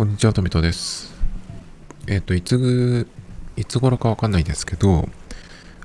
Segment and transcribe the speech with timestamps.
[0.00, 1.12] こんにちは、とみとです。
[2.06, 3.06] えっ、ー、と、いつぐ、
[3.58, 5.06] いつ頃かわかんないですけど、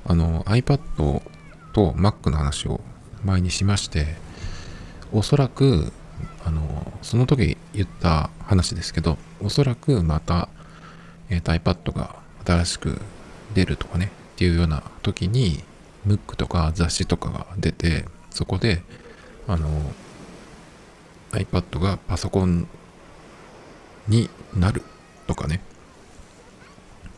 [0.06, 1.22] あの、iPad
[1.74, 2.80] と Mac の話を
[3.26, 4.16] 前にしまして、
[5.12, 5.92] おそらく、
[6.46, 10.48] あの、その時言った話ですけど、おそらくまた、
[11.30, 13.02] えっ、ー、と、iPad が新しく
[13.54, 15.62] 出るとかね、っていうような時に、
[16.08, 18.82] MOOC とか雑誌とかが出て、そこで、
[19.46, 19.68] あの、
[21.32, 22.66] iPad がパソコン
[24.08, 24.84] になる
[25.28, 25.62] とかね。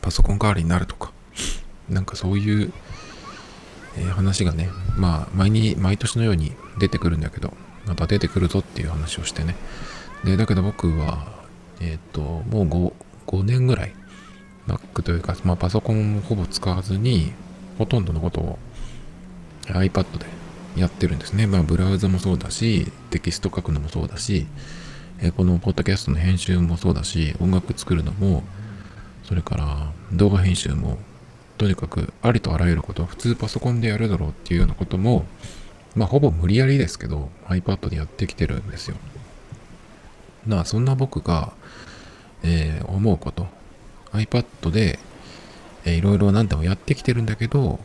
[0.00, 1.12] パソコン代わりになるとか。
[1.88, 2.72] なんかそういう、
[3.96, 7.54] えー、話がね、まあ、毎に、毎年のように出てくるんだけど、
[7.86, 9.56] また出てくるぞっていう話をしてね。
[10.24, 11.26] で、だけど僕は、
[11.80, 12.92] えっ、ー、と、もう 5,
[13.26, 13.94] 5年ぐらい、
[14.66, 17.32] Mac というか、まあ、パソコンをほぼ使わずに、
[17.78, 18.58] ほとんどのことを
[19.66, 20.26] iPad で
[20.76, 21.46] やってるんですね。
[21.46, 24.46] まあ、ブラウザもそうだし、テキスト書くのもそうだし、
[25.20, 28.44] えこのポッドキャストの編集もそうだし、音楽作るのも、
[29.24, 30.98] それから動画編集も、
[31.56, 35.24] とにかくありとあらゆること、普通パソコンでやるだろうっていうようなことも、
[35.96, 38.96] まあほぼ無理やりですけど、iPad でやってきてるんですよ。
[40.46, 41.52] まあそんな僕が、
[42.44, 43.48] えー、思うこと、
[44.12, 45.00] iPad で、
[45.84, 47.80] えー、いろいろ何でもやってきてるんだけど、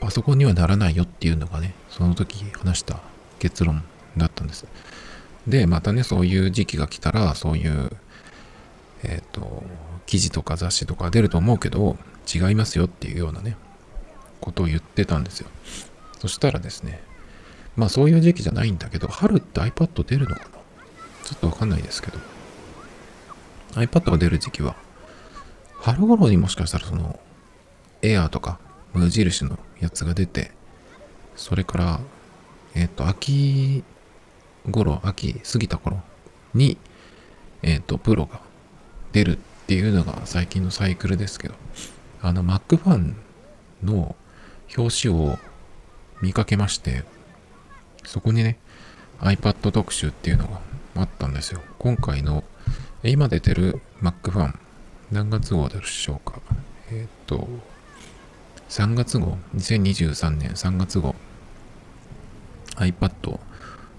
[0.00, 3.00] パソコンにはならないよっていうのがね、その時話した
[3.38, 3.82] 結論
[4.18, 4.66] だったんです。
[5.46, 7.90] で、またね、そういう時期が来たら、そういう、
[9.02, 9.62] えっ、ー、と、
[10.06, 11.96] 記事とか雑誌とか出ると思うけど、
[12.32, 13.56] 違いますよっていうようなね、
[14.40, 15.48] ことを言ってたんですよ。
[16.18, 17.02] そしたらですね、
[17.76, 20.48] まあそういう時期じゃないんだけど、春って iPad 出るのかな？
[21.24, 22.18] ちょっとわかんないですけど、
[23.72, 24.76] iPad が出る時期は、
[25.80, 27.18] 春頃にもしかしたらその、
[28.00, 28.58] Air とか
[28.94, 30.52] 無印のやつが出て、
[31.36, 32.00] それから、
[32.74, 33.82] えっ、ー、と、秋
[34.70, 36.00] 頃、秋過ぎた頃
[36.54, 36.78] に、
[37.62, 38.40] えっ、ー、と、プロが
[39.12, 41.54] 出るっていうのが最近のサイクルですけど、
[42.22, 43.16] あの、Mac ファン
[43.82, 44.16] の
[44.76, 45.38] 表紙を
[46.22, 47.04] 見かけまして、
[48.04, 48.58] そこにね、
[49.20, 50.60] iPad 特集っていうのが
[50.96, 51.60] あったんですよ。
[51.78, 52.44] 今回の、
[53.02, 54.58] 今出てる Mac ファン、
[55.12, 56.40] 何月号でしょうか。
[56.90, 57.48] えっ、ー、と、
[58.68, 61.14] 3月号、2023年3月号、
[62.76, 63.38] iPad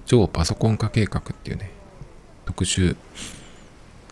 [0.06, 1.72] 超パソコン化計画っていうね、
[2.46, 2.96] 特集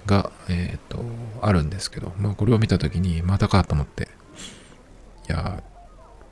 [0.05, 1.03] が、えっ、ー、と、
[1.41, 4.09] あるんですけど、まあこれを見たときに、またかと思って、
[5.29, 5.63] いや、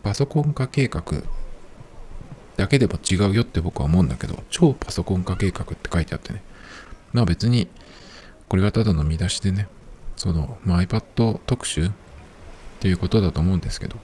[0.03, 1.03] パソコン化計画
[2.57, 6.41] だけでも違うよって僕は思うんだけど、超パソコン化計画って書いてあってね、
[7.13, 7.67] まあ別に、
[8.49, 9.67] これはただの見出しでね、
[10.17, 11.91] その、まあ、iPad 特集っ
[12.79, 13.97] ていうことだと思うんですけど、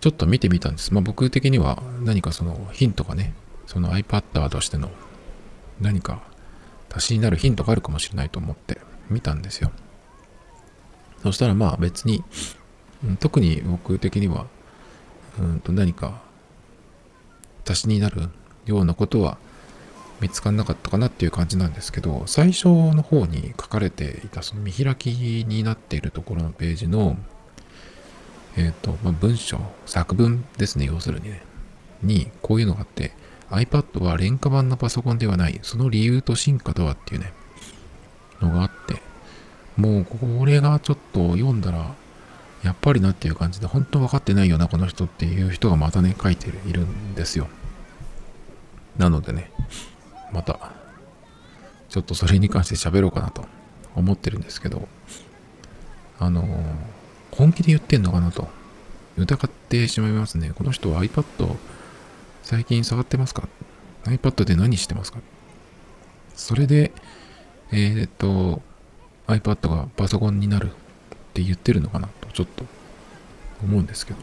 [0.00, 0.94] ちょっと見てみたんです。
[0.94, 3.34] まあ僕的には何かそのヒントがね、
[3.68, 4.90] その iPad としての
[5.78, 6.22] 何か
[6.90, 8.80] 足しになるヒントがあるかもしれないと思って
[9.10, 9.70] 見たんですよ。
[11.22, 12.24] そしたらまあ別に、
[13.20, 14.46] 特に僕的には、
[15.38, 16.22] うんと何か
[17.68, 18.30] 足しになる
[18.64, 19.36] ようなことは
[20.20, 25.08] 見つからなかったかなっていう感じなんですけど、最初の方に書かれていたその見開き
[25.46, 27.18] になっているところのページの、
[28.56, 31.42] えっ、ー、と、まあ、文章、作文ですね、要するにね、
[32.02, 33.12] にこういうのがあって、
[33.50, 35.58] iPad は廉価版のパソコンではない。
[35.62, 37.32] その理由と進化とはっていうね、
[38.40, 39.00] のがあって、
[39.76, 41.94] もうこれがちょっと読んだら、
[42.62, 47.48] やっぱりなっていう感じで、本当分かってないよな、この人っていう人がまたね、書いているんですよ。
[48.96, 49.50] なのでね、
[50.32, 50.72] また、
[51.88, 53.46] ちょっとそれに関して喋ろうかなと
[53.94, 54.88] 思ってるんですけど、
[56.20, 56.46] あの
[57.30, 58.48] 本気で言ってんのかなと
[59.16, 60.52] 疑ってしまいますね。
[60.54, 61.56] この人は iPad
[62.42, 63.48] 最近触ってますか
[64.04, 65.18] ?iPad で何してますか？
[66.34, 66.92] それで、
[67.72, 68.62] えー、っと、
[69.26, 70.70] iPad がパソコンになるっ
[71.34, 72.64] て言ってるのかなとちょっと
[73.62, 74.18] 思うんですけど。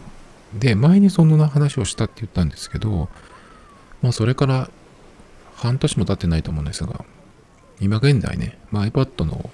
[0.58, 3.10] で、前にそんな話をしたって言ったんですけど、
[4.02, 4.70] まあそれから
[5.56, 7.04] 半年も経ってないと思うんですが、
[7.80, 9.50] 今現在ね、まあ、iPad の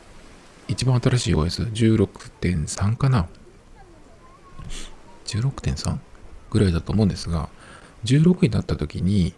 [0.68, 3.27] 一番新しい OS16.3 かな
[5.25, 5.97] ?16.3?
[6.51, 7.50] ぐらいだと思うんですが、
[8.06, 9.33] 16になった時に、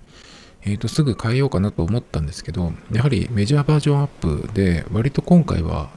[0.64, 5.90] えっ、ー、と、すぐ変えようかなと思ったんですけど、やはりメジャーバージョンアップで、割と今回は、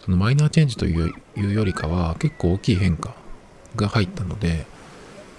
[0.00, 3.14] そのマイナーチェンジというよりかは、結構大きい変化
[3.76, 4.66] が入ったので、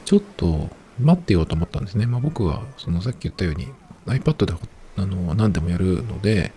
[0.06, 0.69] ちょっと
[1.00, 2.06] 待ってようと思ったんですね。
[2.06, 3.68] まあ僕は、そのさっき言ったように、
[4.06, 4.53] iPad で
[4.98, 6.51] あの何でもやるので、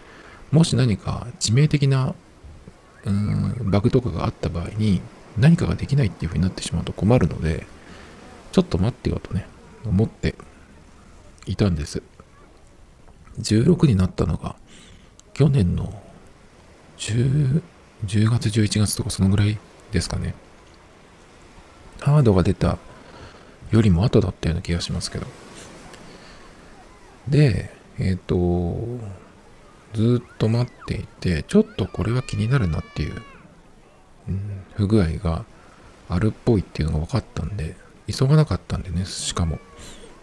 [0.50, 2.14] もし何か致命的な
[3.05, 5.00] うんバグとかがあった場合に、
[5.38, 7.67] 何かができないっていう風になってしまうと困るので、
[8.52, 9.46] ちょっと待ってよとね、
[9.84, 10.34] 思って
[11.46, 12.02] いたんです。
[13.40, 14.56] 16になったのが
[15.34, 16.02] 去年の
[16.98, 17.62] 10,
[18.06, 19.58] 10月、11月とかそのぐらい
[19.92, 20.34] ですかね。
[22.00, 22.78] ハードが出た
[23.70, 25.26] よりも後だったような気がしますけど。
[27.28, 28.76] で、えっ、ー、と、
[29.94, 33.22] ずっと待っていて、ちょっとこれは気になるなっていう、
[34.28, 35.44] うん、不具合が
[36.08, 37.76] あるっぽいっていうのが分かったんで、
[38.10, 39.58] 急がなかったんでね、しかも。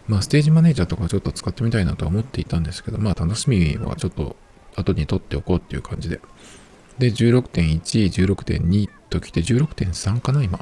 [0.08, 4.36] まあ、ステージマネージャーとかちょっと使ってみたいなとは思っていたんですけど、まあ、楽しみはちょっと
[4.76, 6.20] 後に取っておこうっていう感じで。
[6.98, 7.80] で、16.1、
[8.34, 10.60] 16.2ときて、16.3かな、今。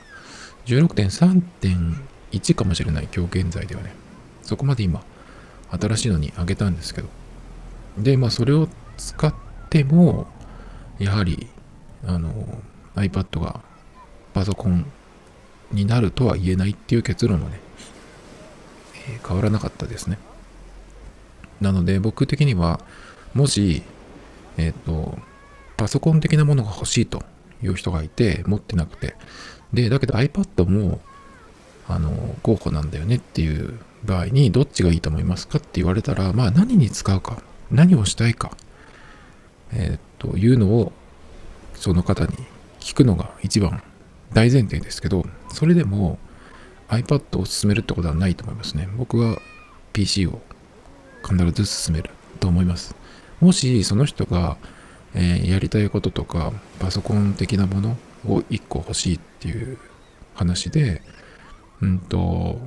[0.66, 3.92] 16.3.1かもしれない、今日現在ではね。
[4.42, 5.02] そこまで今、
[5.70, 7.08] 新しいのにあげたんですけど。
[7.98, 9.34] で、まあ、それを使っ
[9.68, 10.26] ても、
[10.98, 11.48] やはり、
[12.06, 12.62] あの、
[12.96, 13.60] iPad が
[14.32, 14.86] パソコン
[15.72, 17.60] になるとは言えないっていう結論はね、
[19.26, 20.18] 変わらなかったですね。
[21.60, 22.80] なので、僕的には、
[23.34, 23.82] もし、
[24.56, 25.18] えっ、ー、と、
[25.76, 27.22] パソコン的なものが欲しいと
[27.62, 29.16] いう人がいて、持ってなくて、
[29.72, 31.00] で、だけど iPad も、
[31.88, 38.56] あの、候補なんだよねっていう場合に、どっちがいいと思いますかって言われたら、まあ何に使うか、何をしたいか、
[39.72, 40.92] えー、というのを、
[41.74, 42.36] その方に
[42.80, 43.82] 聞くのが一番
[44.32, 46.18] 大前提ですけど、それでも
[46.88, 48.88] iPad を進めるってことはないと思いますね。
[48.96, 49.38] 僕は
[49.92, 50.40] PC を
[51.26, 52.10] 必ず進める
[52.40, 52.94] と思います。
[53.40, 54.56] もしその人が、
[55.14, 57.96] えー、やりたいこととかパソコン的なもの
[58.26, 59.78] を1個欲しいっていう
[60.34, 61.02] 話で、
[61.80, 62.58] うんと、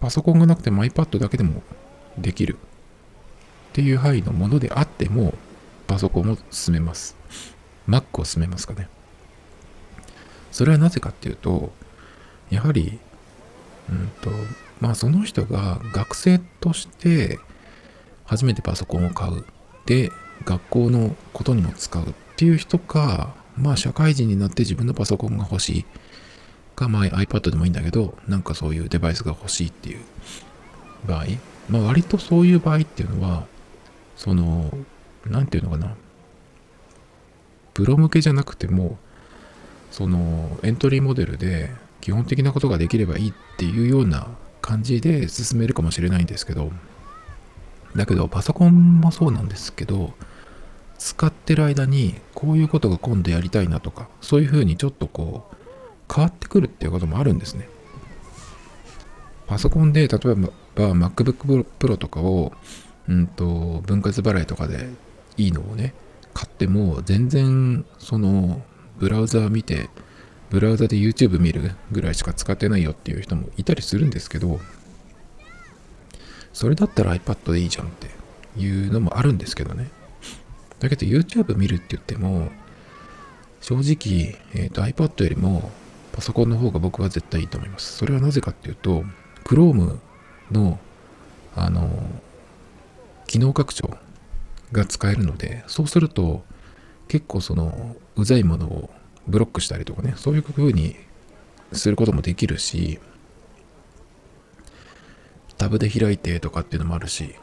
[0.00, 1.62] パソコンがなくても iPad だけでも
[2.16, 5.34] できるっていう範囲のものであっても、
[5.86, 7.16] パソコンを進めます。
[7.88, 8.88] Mac を進めますかね。
[10.50, 11.72] それはなぜかっていうと、
[12.50, 12.98] やはり、
[13.90, 14.30] うんと、
[14.80, 17.38] まあその人が学生として
[18.24, 19.44] 初めてパソコンを買う。
[19.86, 20.10] で、
[20.44, 22.06] 学校のことにも使うっ
[22.36, 25.84] ていう人か、まあ社会人になって自分のパソコンが欲しい。
[26.78, 30.00] か、まあ iPad でもいいんだけど、なんかそういうデバイスが欲しいっていう
[31.06, 31.24] 場合、
[31.68, 33.46] まあ割とそういう場合っていうのは、
[34.16, 34.72] その、
[35.26, 35.96] なんていうのかな、
[37.74, 38.98] プロ向けじゃなくても、
[39.90, 41.70] そのエントリーモデルで
[42.00, 44.28] 基本的なことができればいいっていうような
[44.60, 46.70] 感じで進めるかもしれないんですけど、
[47.96, 50.14] だけどパソコンもそうなんですけど、
[50.98, 55.56] 使ってる間にこういうことが今度やりたいなとか、そういうふうにちょっとこう
[56.12, 57.68] 変わってくるっていうこともあるんですね。
[59.46, 62.52] パソコンで例えば MacBook Pro とかを、
[63.08, 64.88] うんと、分割払いとかで
[65.36, 65.94] いいのをね、
[66.34, 68.62] 買っても全然その
[68.98, 69.88] ブラウザー見て、
[70.50, 74.60] ブラウザで YouTube 見るぐらいしか使ってないよっていう人もいたりするんですけど、
[76.52, 78.08] それだったら iPad でいいじゃんって
[78.56, 79.90] いうのもあるんですけどね。
[80.80, 82.50] だけど YouTube 見るって言っても、
[83.60, 85.70] 正直、えーと、iPad よりも
[86.12, 87.96] パソコンの方が僕は絶対いいと思います。
[87.96, 89.04] それはなぜかっていうと、
[89.44, 89.98] Chrome
[90.50, 90.78] の、
[91.54, 91.88] あの、
[93.26, 93.96] 機能拡張
[94.72, 96.44] が使えるので、そうすると、
[97.08, 98.90] 結構その、うざいものを
[99.28, 100.96] ブロックしたりとかね、そういう風に
[101.72, 102.98] することもできるし、
[105.58, 107.34] タブで開いてとかっていうのもあるし、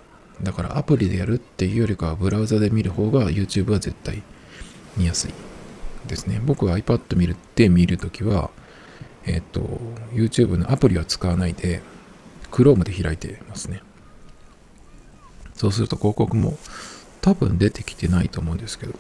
[0.42, 4.24] だからアプリでやるっていうよりかはブラウザで見る方が YouTube は絶対
[4.98, 5.34] 見やすい
[6.08, 6.42] ですね。
[6.44, 8.50] 僕は iPad 見るって見るときは、
[9.26, 9.62] えっ、ー、と、
[10.14, 11.82] YouTube のアプリは使わないで、
[12.52, 13.82] Chrome で開いてますね。
[15.54, 16.58] そうすると広告も
[17.22, 18.94] 多分出てきてないと思うんですけど、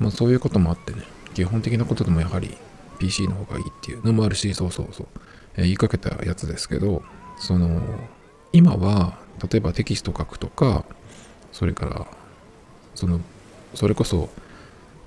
[0.00, 1.02] まあそういうこともあってね、
[1.34, 2.56] 基本的なことでもやはり
[2.98, 5.08] PC の方がいいっていうのもあるし、そうそうそう、
[5.56, 7.02] えー、言いかけたやつですけど、
[7.38, 7.80] その、
[8.52, 10.84] 今は例えばテキスト書くとか、
[11.52, 12.06] それから、
[12.94, 13.20] その、
[13.74, 14.28] それこそ、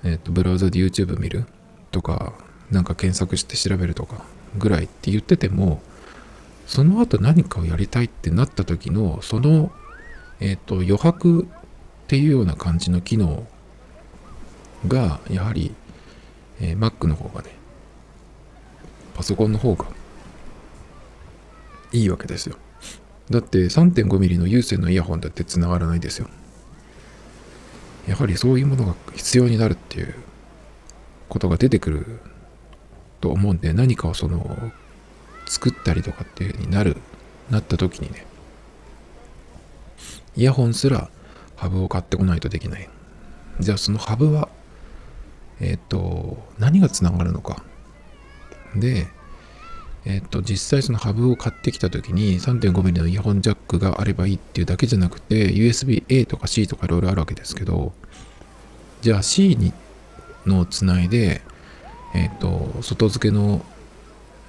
[0.02, 1.46] えっ、ー、と、ブラウザで YouTube 見る
[1.90, 2.32] とか、
[2.70, 4.24] なんか検索して調べるとか
[4.58, 5.82] ぐらいって言ってても、
[6.66, 9.70] その後何かをやりたいってなった時の、その、
[10.40, 13.46] えっ、ー、と、余白っていうような感じの機能
[14.86, 15.74] が、やはり、
[16.60, 17.50] えー、Mac の方がね、
[19.14, 19.86] パソコンの方が
[21.92, 22.56] いいわけですよ。
[23.30, 26.28] だって 3.5mm の有線のイヤホンだって繋がらないですよ。
[28.06, 30.14] やはりそういうものが必要になるっていう
[31.28, 32.20] ことが出てくる
[33.20, 34.72] と思うんで、何かをその、
[35.46, 36.96] 作ったりとかっていう風になる、
[37.50, 38.26] なった時にね、
[40.36, 41.08] イヤホンすら
[41.56, 42.88] ハブを買ってこないとできない。
[43.60, 44.48] じゃあそのハブは、
[45.60, 47.62] えっ、ー、と、何が繋がるのか。
[48.76, 49.06] で、
[50.04, 57.94] えっと、実際そのハブを買ってきた時に 3.5mm のイヤホンジャックがあればいいっていうだけじゃなくて USB-A とか C とかいろいろあるわけですけど
[59.00, 59.72] じゃあ C に
[60.46, 61.42] のつないで、
[62.14, 63.64] えっ、ー、と、外付けの、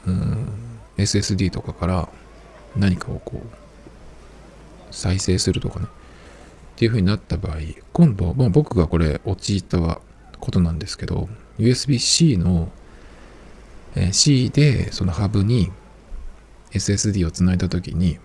[0.06, 0.48] うん、
[0.98, 2.10] SSD とかから
[2.76, 3.48] 何かをこう、
[4.92, 5.86] 再生するとかね。
[5.86, 5.90] っ
[6.78, 7.58] ていう風になった場合、
[7.94, 10.00] 今度、まあ、僕がこれ陥った
[10.40, 12.72] ことなんですけど、USB-C の、
[13.96, 15.72] えー、C でそのハブに
[16.72, 18.20] SSD をつないだときに、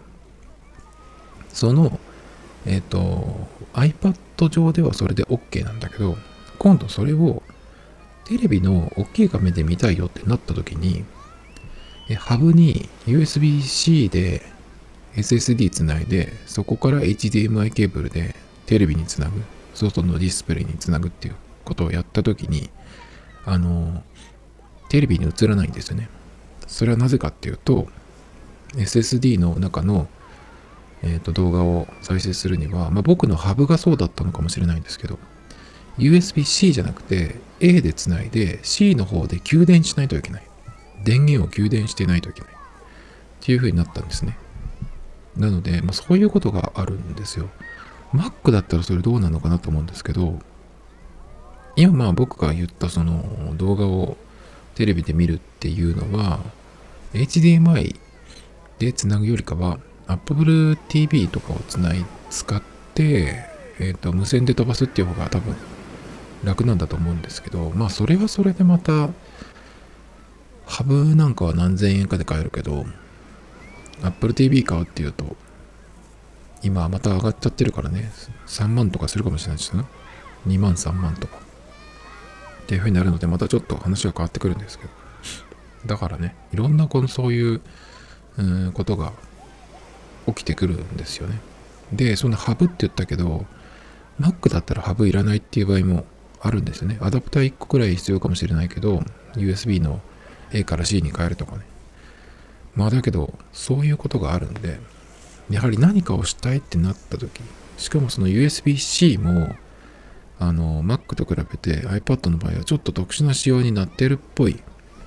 [1.48, 1.98] その、
[2.66, 6.16] えっ、ー、と、iPad 上ではそれで OK なんだけど、
[6.58, 7.42] 今度それを
[8.24, 11.04] テレビの大きい画面で見たいよってなった時に、
[12.16, 14.42] ハブに USB-C で
[15.14, 18.34] SSD つないで、そこから HDMI ケーブルで
[18.66, 19.42] テレビにつなぐ、
[19.74, 22.70] 外のディスプレイにつなぐっていうことをやった時に、
[23.44, 24.02] あの、
[24.88, 26.08] テレビに映らないんですよね。
[26.66, 27.88] それはなぜかっていうと、
[28.74, 30.08] SSD の中の、
[31.02, 35.18] えーと、動画を再生するには、まあ、僕のハブがそうだったのかもしれないんですけど、
[35.98, 40.42] USB-C じゃなくて A でつないで C の方で給電しないといけない。
[41.04, 42.50] 電源を給電してないといけない。
[42.50, 42.54] っ
[43.40, 44.36] ていう風になったんですね。
[45.36, 47.48] なので、まあ、そういうことがあるんですよ。
[48.12, 50.38] Mac だったらそれどうなのかなと思うんですけど、
[51.80, 54.16] 今まあ僕が言ったその動画を
[54.74, 56.40] テレビで見るっていうのは
[57.12, 57.96] HDMI
[58.78, 62.62] でつなぐよりかは Apple TV とかをつない使っ
[62.94, 63.44] て、
[63.78, 65.56] え、ー、と無線で飛ばすっていう方が多分
[66.44, 69.08] 楽なんだと思うんですけどまあそれはそれでまた
[70.66, 72.84] ハブなんかは何千円かで買えるけど
[74.02, 75.36] Apple TV 買うっていうと
[76.62, 78.10] 今また上がっちゃってるからね。
[78.46, 79.78] 3万とかするかもしれないですよ。
[79.78, 79.88] ね
[80.46, 81.49] 2万3万とか。
[82.70, 84.90] っていう風になるのでまたちょっと話が変わってくるんですけど
[85.86, 87.60] だからねいろんなこのそういう
[88.38, 89.12] うことが
[90.28, 91.40] 起きてくるんですよね
[91.92, 93.44] でそのハブって言ったけど
[94.20, 96.04] Mac だったらハブいらないっていう場合も
[96.40, 96.98] あるんですよね。
[97.00, 99.02] アダプター1個くらい必要かもしれないけど、
[99.34, 100.00] USB の
[100.52, 101.62] A から C に変えるとかね。
[102.74, 104.80] まあだけど、そういうことがあるんで、
[105.50, 107.42] やはり何かをしたいってなった時、
[107.76, 109.54] しかもその USB-C も、
[110.40, 114.60] あの、Mac と比べて iPad の場合はちょっと特殊な仕様になってるっぽい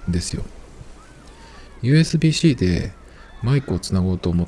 [0.07, 0.43] んですよ。
[1.81, 2.93] USB-C で
[3.41, 4.47] マイクをつなごうと思っ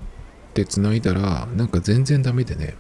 [0.54, 2.76] てつないだら、なんか全然ダメでね、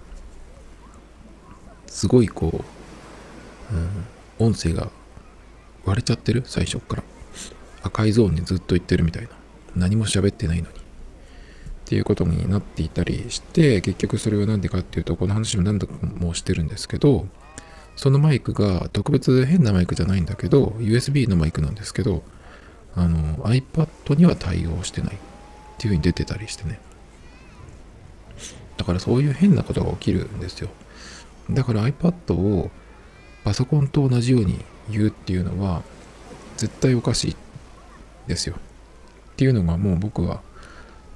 [1.87, 3.75] すごいこう、
[4.41, 4.89] うん、音声が
[5.83, 6.43] 割れちゃってる？
[6.45, 7.03] 最初から。
[7.83, 9.29] 赤いゾーンにずっと言ってるみたいな。
[9.75, 10.77] 何も喋ってないのに。
[10.77, 10.81] っ
[11.87, 17.27] ていうことになっていたりして結局それは何でかっていうとこの話も何度もしてるんですけど
[17.95, 22.23] そのマイクが特別変なマイクじゃないんだけど USB のマイクなんですけど
[22.95, 25.17] あの iPad には対応してないっ
[25.77, 26.79] ていう風に出てたりしてね。
[28.77, 30.69] だからそういう変なことが起きるんですよ。
[31.49, 32.71] だから iPad を
[33.43, 35.83] パソコンと同じように言うっていうのは
[36.57, 37.35] 絶対おかしい
[38.27, 38.55] ですよ。
[38.55, 40.41] っていうのがもう僕は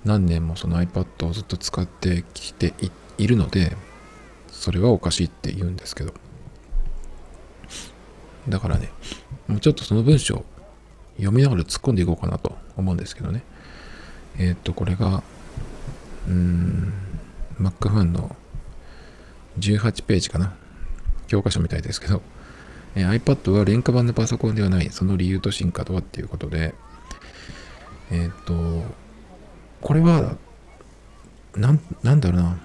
[0.05, 2.73] 何年もその iPad をずっと使ってきて
[3.17, 3.75] いるので
[4.49, 6.13] それはおかしいって言うんですけど。
[8.47, 8.89] だからね
[9.47, 10.43] もうちょっとその文章
[11.17, 13.43] 読みながら突っ込んでいこうかなと思うんですけどね。
[14.37, 15.23] えー、っとこれが
[16.27, 16.93] うーん
[17.59, 18.35] MacFun の
[19.59, 20.53] 18ページかな。
[21.29, 22.21] 教科書みたいですけど、
[22.95, 26.73] えー、iPad は廉価版のパソコンではない、その理由と進化とはっていうことで、
[28.11, 28.83] えっ、と、
[29.81, 30.35] これは、
[31.55, 32.57] なん、なんだろうな、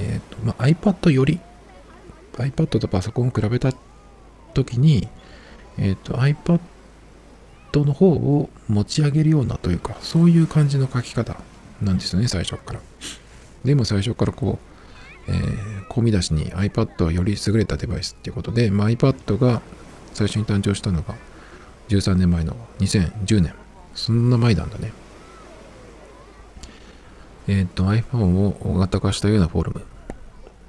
[0.00, 1.40] えっ、と、まあ、iPad より、
[2.42, 3.72] iPad とパソコンを比べた
[4.54, 5.08] 時に、
[5.78, 6.60] えっ、と、iPad
[7.74, 11.36] の方を持ち上げるようなというか、そういう感じの書き方
[11.82, 12.80] なんですよね、最初から。
[13.64, 14.58] でも最初からこ
[15.28, 19.62] う、えー、込み出しに iPad はより優れたデバイスっていうことで、まあ、iPad が
[20.14, 21.14] 最初に誕生したのが
[21.88, 23.54] 13年前の2010年。
[23.94, 24.92] そんな前なんだね。
[27.48, 29.82] えっ、ー、と iPhone を大型化したようなフォルム。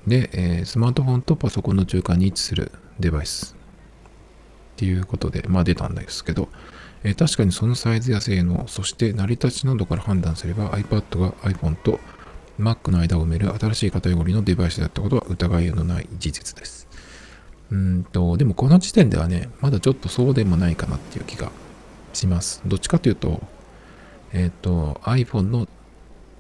[0.07, 3.55] で、えー、スマートフォンとパソコンの中間に位置するデバイス。
[4.75, 6.49] っていうことで、まあ出たんですけど、
[7.03, 11.99] えー、確かにそのサイズや性能、そして成り立ちなどから判断すれば iPad が iPhone と
[12.59, 16.87] Mac の間を埋める新しいカテゴリーのデバイスだったことは疑いのない事実です。
[17.71, 21.51] うんと、でもこの時点ではね、まだちょっとそうでもないかなっていう気が
[22.13, 22.61] します。
[22.65, 23.41] どっちかというと、
[24.33, 25.67] えっ、ー、と、iPhone の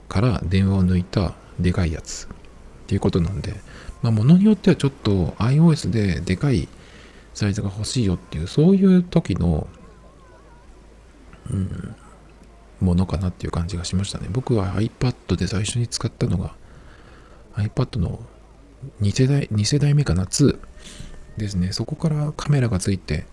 [0.09, 2.27] から電話を抜いたでかいやつ
[2.91, 3.53] ていうことなんで、
[4.01, 6.67] まあ、ものによってはちょっと iOS ででかい
[7.33, 9.65] サイズが欲しいよっていう、そういう時の、
[11.49, 11.95] うん、
[12.81, 14.27] ものかなっていう感じがしましたね。
[14.29, 16.53] 僕は iPad で最初に使ったのが
[17.55, 18.19] iPad の
[19.01, 20.59] 2世代、2世代目かな、2
[21.37, 21.71] ですね。
[21.71, 23.23] そこからカメラがついてっ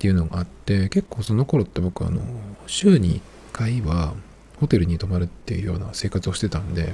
[0.00, 2.20] ていうのがあって、結構その頃って僕あの、
[2.66, 3.22] 週に
[3.52, 4.12] 1回は
[4.60, 6.92] ホテルに泊まるっていうような生活をしてたんで、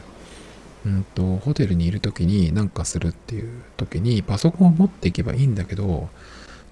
[0.87, 6.09] うんと、ホテルにいる時に何かするっていう時にパソコンを持っていけばいいんだけど、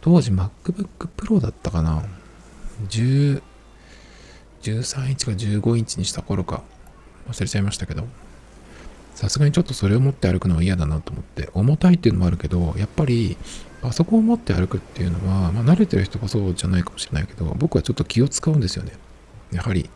[0.01, 2.05] 当時 MacBook Pro だったかな。
[2.89, 3.43] 10、
[4.63, 6.63] 13インチか15インチにした頃か
[7.29, 8.07] 忘れちゃいましたけど、
[9.15, 13.37] さすがにちょっとそれを持って歩くのは嫌だなと思って、重たいっていうのもあるけど、やっぱり
[13.83, 18.93] パソコンを持って歩くっていうのは、まあ慣れてる人がそうじゃないかもしれないけど、僕はちょっと気を使うんですよね。
[19.53, 19.89] やはり、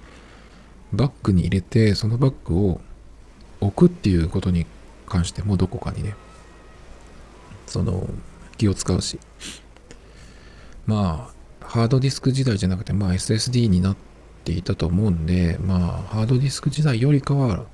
[0.93, 2.81] バッグに入れて、そのバッグを
[3.61, 4.67] 置くっていうことに
[5.07, 6.15] 関してもどこかにね、
[7.67, 8.09] その
[8.57, 9.19] 気を使うし、
[10.87, 11.31] ま
[11.63, 13.97] あ、ハードディスク時代じゃなくて、まあ SSD になっ
[14.45, 17.67] ていたと思うんで、まあ、ハードディスク時代よりかは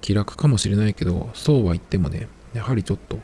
[0.00, 3.18] 気楽かもしれないけど、そうは言ってもね、やはりちょっと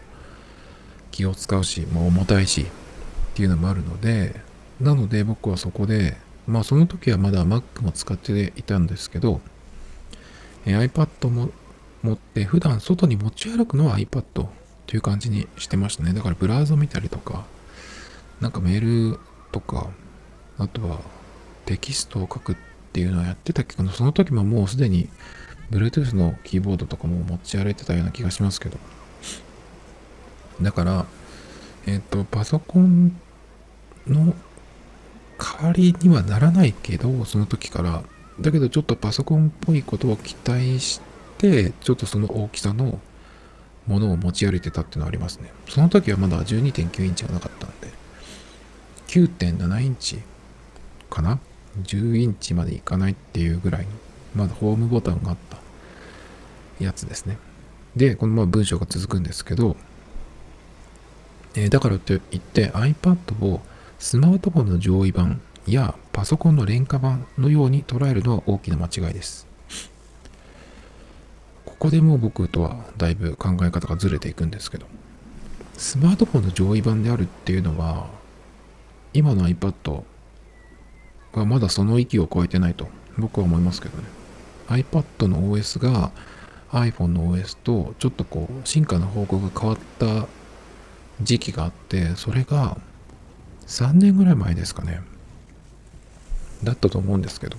[1.11, 2.67] 気を使うし、まあ、重たいしっ
[3.35, 4.41] ていうのもあるので、
[4.81, 9.41] なので僕はそこで、まあその時はまだ Mac も使っていたんですけど、
[10.65, 11.51] iPad も
[12.03, 14.51] 持って普段外に持ち歩くのは iPad と
[14.93, 16.13] いう感じにしてましたね。
[16.13, 17.45] だからブラウザ見たりとか、
[18.41, 19.19] なんかメール
[19.53, 19.91] とか、
[20.59, 21.01] あとは
[21.65, 22.57] テキストを書くっ
[22.93, 25.09] ていうのはやってたけど、その時ももうすでに
[25.71, 28.79] Bluetooth のキーボードとかも持ち歩いてたような気がしますけど。
[30.61, 31.07] だから、
[31.87, 33.17] えっ、ー、と、パソコン
[34.07, 34.35] の
[35.39, 38.03] 代わりにはならないけど、その時から、
[38.41, 41.12] だけどちょっとパソコンっぽいことを期待して、
[41.81, 43.01] ちょっとその大きさの
[43.87, 45.51] ものを持ち歩いてたっていうのはありますね。
[45.69, 47.89] その時はまだ12.9インチがなかったんで、
[49.09, 50.19] 9.7インチ
[51.11, 51.41] かな
[51.83, 53.89] ？10インチまでいかないっていうぐらいの、
[54.37, 55.59] まだホームボタンがあった
[56.79, 57.39] やつですね。
[57.97, 59.77] で、このまま文章が続くんですけど、
[61.55, 63.61] えー、だからといって iPad を
[63.99, 69.52] スマートフォンの上位版やパソコンの廉価版のように捉えるのは大きな間違いです。
[71.83, 74.87] ここでもう僕とはだいぶ考え方がずれていくんですけど、
[75.77, 78.07] スマートフォンの上位版であるっていうのは、
[79.15, 80.05] 今の iPad
[81.33, 82.87] がまだその域を超えてないと
[83.19, 84.05] 僕は思いますけどね。
[84.69, 86.13] iPad の OS が
[86.71, 90.29] iPhone の OS とちょっとこう進化の方向が変わった
[91.21, 92.79] 時期があってそれが
[93.67, 95.01] 3年ぐらい前ですかね。
[96.63, 97.57] だったと思うんですけど。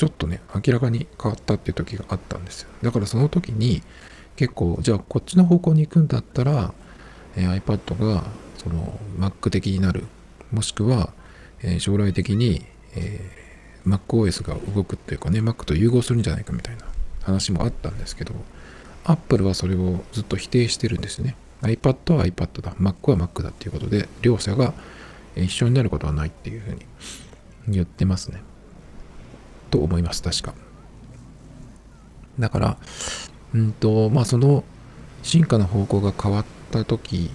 [0.00, 3.82] ちょっとね明らかに変わったっていう時があったんですよだからその時に
[4.36, 6.72] 結構じゃあこっちの方向に行くんだったら、
[7.36, 8.24] えー、iPad が
[8.56, 10.04] その Mac 的になる
[10.52, 11.12] もしくは
[11.62, 16.84] えー、将来的に、えー、MacOS が動くっていうかね、Mac と融合するんじゃないかみたいな
[17.22, 18.34] 話もあったんですけど、
[19.04, 21.36] Apple はそれをずっと否定してるんですね。
[21.62, 24.72] iPad は iPad だ、Mac は Mac だっていうことで、両者が
[25.36, 26.86] 一緒になることはないっていうふうに
[27.68, 28.42] 言ってますね。
[29.70, 30.54] と思います、確か。
[32.38, 32.76] だから、
[33.54, 34.64] うんと、まあその
[35.22, 37.30] 進化の方向が変わった時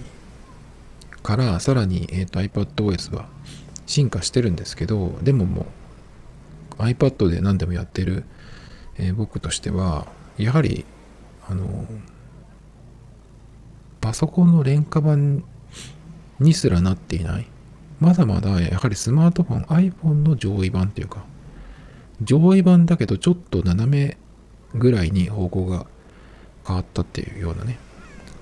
[1.22, 3.28] から、さらに、えーと、iPadOS は
[3.86, 5.66] 進化してるんですけどでもも
[6.78, 8.24] う iPad で何でもやってる、
[8.98, 10.84] えー、僕としてはやはり
[11.48, 11.86] あの
[14.00, 15.44] パソコンの廉価版
[16.38, 17.46] にすらなっていない
[17.98, 21.24] まだまだやはりスマートフォン iPhone の上位版っていうか
[22.22, 24.16] 上位版だけどちょっと斜め
[24.74, 25.86] ぐらいに方向が
[26.66, 27.78] 変わったっていうようなね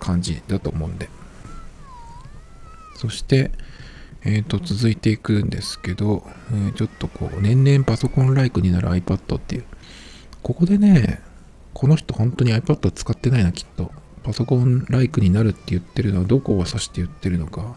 [0.01, 1.09] 感じだと思うんで
[2.97, 3.51] そして
[4.27, 9.65] えっ、ー、と、続いていくんですけど、えー、ちょっとこう、年々パソコンライクになる iPad っていう。
[10.43, 11.21] ここでね、
[11.75, 13.93] この人本当に iPad 使ってないな、きっと。
[14.23, 17.77] パソコンライクになるって言ってるのはどこを指して言ってるのか、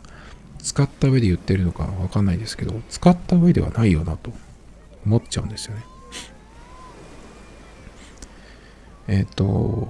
[0.60, 4.32] 使った上で言ってるのかわかんないですけど、使った上ではないよなと
[5.06, 5.84] 思っちゃうんですよね。
[9.08, 9.88] えっ、ー、と、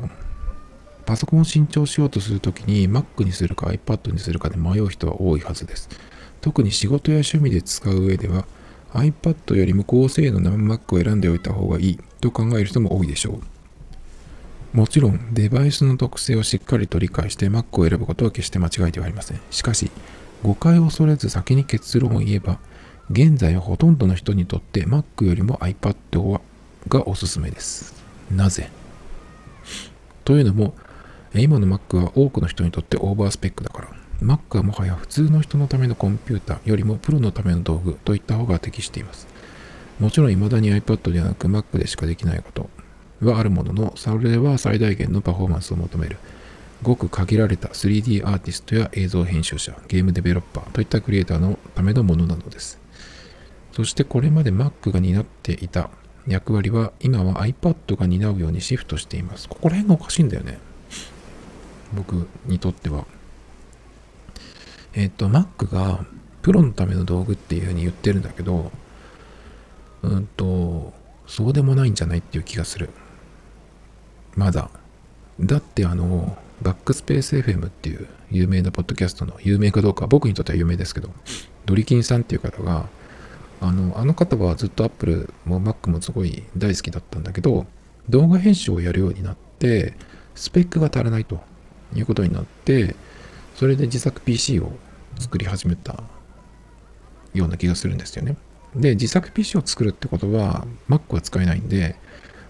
[1.05, 5.89] パソコンを新調しようとするときに Mac にするか iPad にするかで迷う人は多いはずです。
[6.41, 8.45] 特に仕事や趣味で使う上では
[8.93, 13.39] iPad よりも高性能な Mac を選んでおいた方がいいと考える人も多いでしょ
[14.73, 14.77] う。
[14.77, 19.39] もちろんデバイスの特性をしっかりと理解して Mac を選ぶことは決して間違いではありません。
[19.49, 19.89] しかし、
[20.43, 22.59] 誤解を恐れず先に結論を言えば、
[23.09, 26.41] 現在はほとんどの人にとって Mac よりも iPad
[26.87, 27.93] がおすすめです。
[28.31, 28.69] なぜ？
[30.25, 30.73] というのも、
[31.33, 33.87] 今の Mac は多くの人にとってオーバースペックだから。
[34.21, 39.27] Mac はもはや普通の人のためのコンピュータよりもプロのための道具といった方が適しています。
[39.99, 42.69] もちろん未だに iPad ではなく Mac でしかできないこと
[43.21, 46.17] はあるものの、それは最大限のパフォーマンスを求める
[46.83, 52.76] ごく限られた 3D アーティストや映像編集者、ゲームデベロッパーといったクリエイターのためのものなのです。
[53.77, 55.91] そしてこれまで Mac が担っていた
[56.25, 59.47] 役割は今は iPad が担うようにシフトしています。
[59.47, 60.57] ここら辺がおかしいんだよね。
[61.93, 63.05] 僕にとっては。
[64.95, 66.03] えっ、と、Mac が
[66.41, 68.71] プロのための道具っていうふうに言ってるんだけど、
[70.01, 70.91] うんと、
[71.27, 72.89] そうでもないんじゃないっていう気がする。
[74.35, 74.71] まだ。
[75.39, 81.11] だってあの、バックスペース FM っていう有名なポッドキャストの有名かどうか僕にとっては有名ですけど
[81.67, 82.89] ドリキンさんっていう方が
[83.61, 87.65] あのあの方はずっと Apple も Mac もすごい大好きだったんだけど
[88.09, 89.93] 動画編集をやるようになって
[90.35, 91.39] スペックが足らないと
[91.95, 92.95] いうことになって
[93.55, 94.71] それで自作 PC を
[95.19, 96.03] 作り始めた
[97.33, 98.37] ような気がするんですよね。
[98.75, 101.95] で自作 PC を作るってことは Mac は使えないんで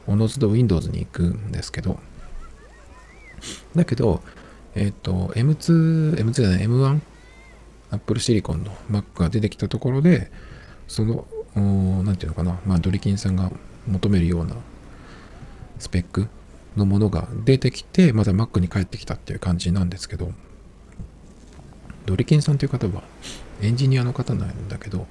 [0.08, 2.00] おのずと Windows に行くんですけど。
[3.76, 4.22] だけど、
[4.76, 7.00] えっ、ー、と、M2、M2 じゃない、M1、
[7.92, 10.32] Apple Silicon の Mac が出てきたところで、
[10.88, 13.52] その、何て言うのかな、まあ、ドリキンさんが
[13.88, 14.56] 求めるような
[15.80, 16.28] スペック
[16.76, 20.32] のものが出てきて、また Mac に帰ってきたっていう感じなんですけど、
[22.06, 23.04] ドリキンさんという方は
[23.62, 25.08] エンジニアの方なんだけど、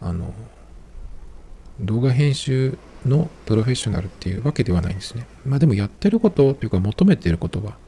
[0.00, 0.34] あの、
[1.80, 5.26] 動画編集のプロフェッショナルっていうわけではないんですね。
[5.46, 7.78] まあでもやってることというか求めてることは、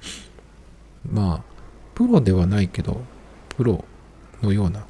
[1.11, 1.53] まあ、
[1.95, 3.03] プロではないけど、
[3.51, 3.85] プロ
[4.43, 4.87] のような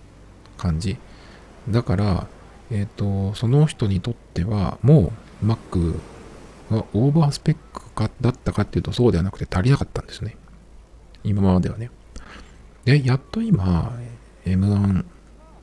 [0.56, 0.96] 感じ。
[1.68, 2.26] だから、
[2.70, 5.98] えっ、ー、と、その人にとっては、もう Mac
[6.70, 10.36] はオーバースペックかだったかっていうとそうではなくて足りなかったんですね。
[11.24, 11.90] 今まではね。
[12.84, 13.92] で、やっと今、
[14.44, 15.04] M1、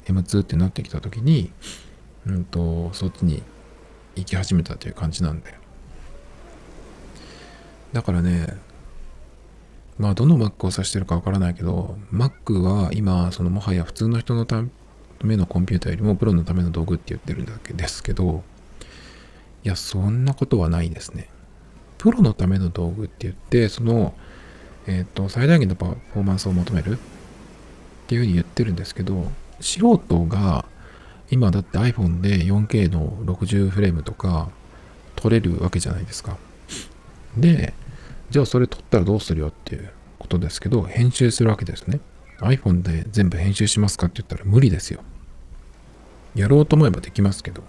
[0.05, 1.51] M2 ってなってきたときに、
[2.25, 3.43] うんと、そっちに
[4.15, 5.53] 行き始めたという感じなんで。
[7.91, 8.47] だからね、
[9.97, 14.63] まあどの Mac を指してるかわからないけど、Mac は今、そのもはや普通の人のた
[15.25, 18.43] めのコンピューターよりもプロのための道具って言ってるんだけですけど、
[19.63, 21.29] いや、そんなことはないですね。
[21.97, 24.13] プロのための道具って言って、その、
[24.88, 26.97] えっ、ー、と、最大限のパフォーマンスを求めるっ
[28.08, 29.29] ていうふうに言ってるんですけど、
[29.60, 30.65] 素人が
[31.29, 34.49] 今だって iPhone で 4K の60フレームとか
[35.15, 36.38] 撮れるわけじゃないですか。
[37.38, 37.73] で、
[38.29, 41.99] じゃあそれ撮ったらどうするよっていうことですけど、編集するわけですね。
[42.39, 45.02] iPhone で全部編集しますかって言ったら無理ですよ。
[46.36, 47.63] やろうと思えばできますけど、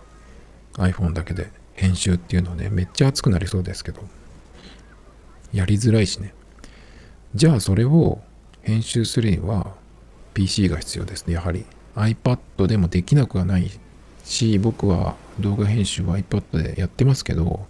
[0.74, 4.02] iPhone だけで編集っていうのはね、めっちゃ熱くなりそうですけど、
[5.52, 6.34] やりづらいしね。
[7.34, 8.20] じゃあそれを
[8.62, 9.74] 編集するには
[10.34, 11.64] PC が必要ですね、やはり。
[11.96, 13.70] iPad でもできなくはない
[14.24, 17.66] し、僕は動画編集は iPad でやってますけど、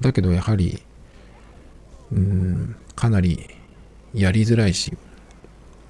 [0.00, 0.82] だけどやはり、
[2.12, 3.48] うん、かなり
[4.14, 4.96] やりづらいし、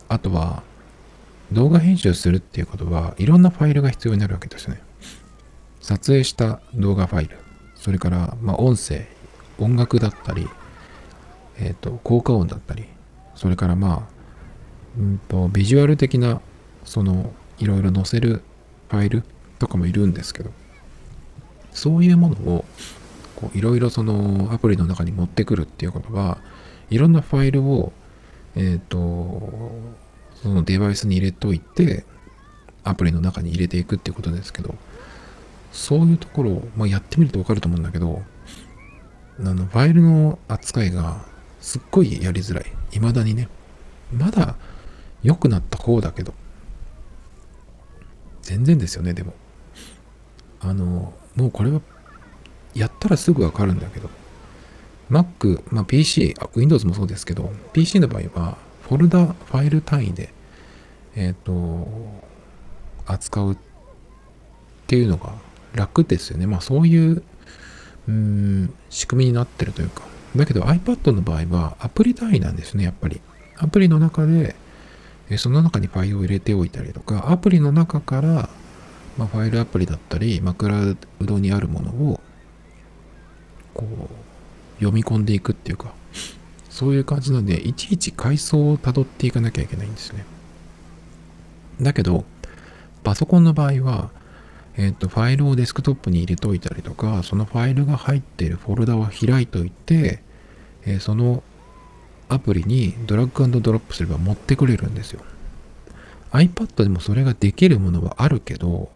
[0.09, 0.63] あとは
[1.53, 4.81] 動画編集するっていうことはいろんなファイルが必要になるわけですね。
[5.81, 7.39] 撮影した動画ファイル、
[7.75, 9.07] それからまあ音声、
[9.59, 10.49] 音楽だったり、
[11.59, 12.85] えっ、ー、と、効果音だったり、
[13.35, 14.03] それからまあ、
[14.99, 16.41] うんと、ビジュアル的な
[16.85, 18.43] そのいろいろ載せる
[18.91, 19.23] ファイル
[19.59, 20.51] とかもいるんですけど。
[21.79, 22.65] そういうものを
[23.37, 26.39] こういろいろそのアプリの中に持ってくるっていうことは
[26.91, 27.93] いろんなファイルを
[28.57, 29.73] えっ、ー、と
[30.43, 32.05] そのデバイスに入れといて
[32.85, 34.75] アプリの中に入れていくっていうことですけど
[35.73, 38.23] そういうところを、まあ、やってみるとわかると思うんだけど
[39.41, 41.25] あのファイルの扱いが
[41.61, 42.65] すっごいやりづらい。
[42.91, 43.49] 未だにね。
[44.13, 44.57] まだ
[45.23, 46.35] 良くなった方だけど。
[48.43, 49.35] 全然ですよね、でも。
[50.61, 51.81] あの、もうこれは、
[52.75, 54.09] やったらすぐわかるんだけど、
[55.11, 60.33] Mac、まあ、PC、Windows もそうですけど、PC の場合は、フォルダ、ファイル単位で、
[61.17, 61.89] えっ、ー、と、
[63.07, 63.57] 扱うっ
[64.87, 65.33] ていうのが
[65.75, 66.47] 楽ですよね。
[66.47, 67.23] まあ、そういう、
[68.09, 70.03] うん、仕組みになってるというか。
[70.37, 73.21] だけど iPad の場合はアプリ単位なんですね、やっぱり。
[73.57, 74.55] アプリの中で、
[75.37, 78.49] その中にファイルを入れておいたりとか、アプリの中から、
[79.17, 82.21] まあ、ファイルアプリだったり、まあ、クラウドにあるものを、
[83.75, 84.28] こう、
[84.79, 85.93] 読み込んでいくっていうか、
[86.71, 90.25] そういう感じなので、いちいち階層を辿っていかなきゃいけないんですね。
[91.81, 92.25] だけど、
[93.03, 94.11] パソコンの場合は、
[94.77, 100.23] えっ、ー、と、ファイルをデスクトップに入れといたりとか、そのファイルが入っているフォルダを開いといて、
[100.85, 101.43] えー、その
[102.29, 105.21] アプリにドラッグドロップすれば持ってくれるんですよ。
[106.31, 108.91] iPad でもそれができるものはあるけど、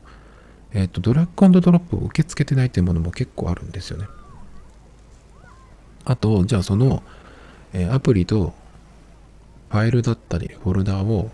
[0.73, 4.07] えっ、ー、と、ドラッグドロップを受け付けてないというものも結構あるんですよね。
[6.05, 7.03] あと、じゃあその、
[7.73, 8.53] えーアプリと
[9.71, 11.31] ファイルだったりフォルダを、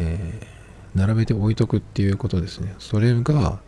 [0.00, 0.56] えー
[0.96, 2.74] 並べて置いとくっていうことですね。
[2.78, 3.60] それが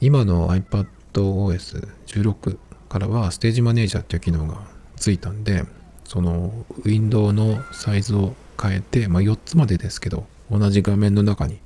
[0.00, 2.58] 今の iPadOS16
[2.88, 5.64] からはステージマネージャーっていう機能がついたんで、
[6.04, 11.60] そのウィンドウのサイズを変えて、まあ、4つまでですけど、同じ画面の中に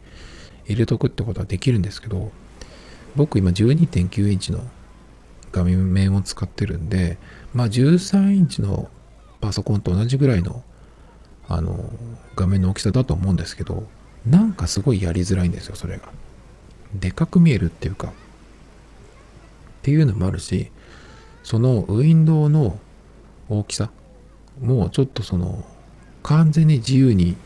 [0.67, 2.31] 入れとくってことはできるんですけど、
[3.17, 4.61] 僕今12.9インチの
[5.53, 7.17] 画面を使ってるんで、
[7.55, 8.91] まあ13インチの
[9.41, 10.63] パソコンと同じぐらいの
[11.49, 11.91] あの
[12.37, 13.87] 画面の大きさだと思うんですけど、
[14.27, 16.09] なんかすごいやりづらいんですよ、それが。
[16.95, 18.09] でかく見えるっていうか。
[18.09, 18.13] っ
[19.83, 20.71] ていうのもあるし、
[21.43, 22.79] そのウィンドウの
[23.49, 23.91] 大きさ
[24.61, 25.65] もうちょっとその
[26.23, 27.37] 完全に自由に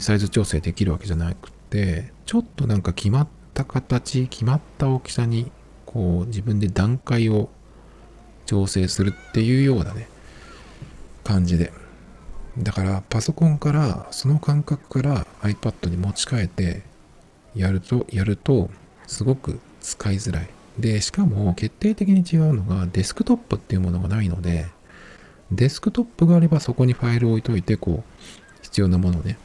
[0.00, 5.52] サイズ調整できるわけじゃなくて、ちょっとなんか決まった形、決まった大きさに
[5.84, 7.50] こう自分で段階を
[8.50, 10.08] 調整するっていうようなね、
[11.22, 11.72] 感じで。
[12.58, 16.82] だからパソコンからその感覚から iPad に持ち替えて
[17.54, 18.68] やるとやると
[19.06, 20.50] すごく使いづらい。
[20.80, 24.66] でしかも決定的に違うのがデスクトップっていうものがないので
[25.52, 29.38] デスクトップがあればそこにファイルを置いといてこう必要なものをね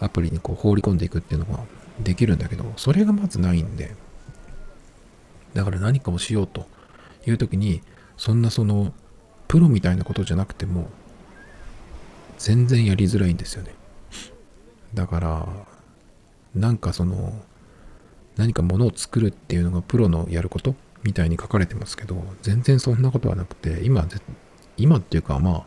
[0.00, 1.60] アプリにこう放り込んでいくっていうのが
[2.00, 3.94] できるんだけどそれがまずないんで。
[5.54, 6.66] だから何かをしようと
[7.26, 7.82] いう時に
[8.22, 8.92] そんなその
[9.48, 10.88] プロみたいなことじゃなくても
[12.38, 13.74] 全然やりづらいんですよね。
[14.94, 15.48] だから、
[16.54, 17.42] なんかその、
[18.36, 20.76] 何か物を作るっていうのがプロのやること？
[21.02, 24.06] みたいに書かれてますけど、全然そんなことはなくて、今、
[24.76, 25.66] 今っていうかま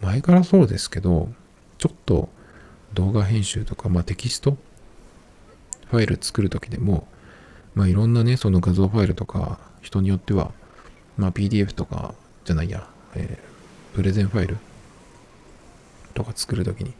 [0.00, 1.28] 前からそうですけど、
[1.76, 2.30] ちょっと
[2.94, 4.56] 動画編集とか、まあテキスト？
[5.90, 7.06] ファイル作るときでも、
[7.74, 10.52] まあいろんなね、その画像ファイルとか、人によっては、
[11.16, 14.56] まあ PDF とかじゃないや、えー、プレゼンファイル
[16.14, 16.94] とか作るときに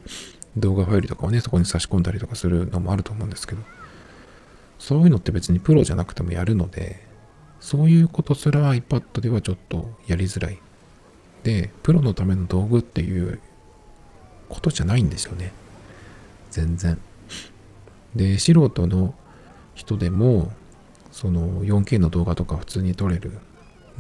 [0.57, 3.63] 動画ファイルとかをね、そこに差し込んだりとかするのもあると思うんですけど、
[4.79, 7.01] そういうのって別にプロじゃなくてもやるので、
[7.61, 10.59] そういうことすら iPad ではちょっとやりづらい。
[11.45, 13.41] で、プロのための道具っていう
[14.49, 15.53] ことじゃないんですよね。
[16.51, 16.99] 全然。
[18.15, 19.15] で、素人の
[19.75, 20.53] 人でも、
[21.13, 23.33] その 4K の動画とか普通に撮れる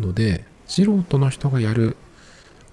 [0.02, 1.96] ので、素人の人がやる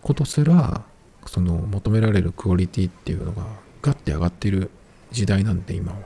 [0.02, 0.84] ことすら
[1.26, 3.46] その求められるクオリティっていうのが
[3.82, 4.70] ガッて上がってる
[5.12, 6.00] 時代なんで今は。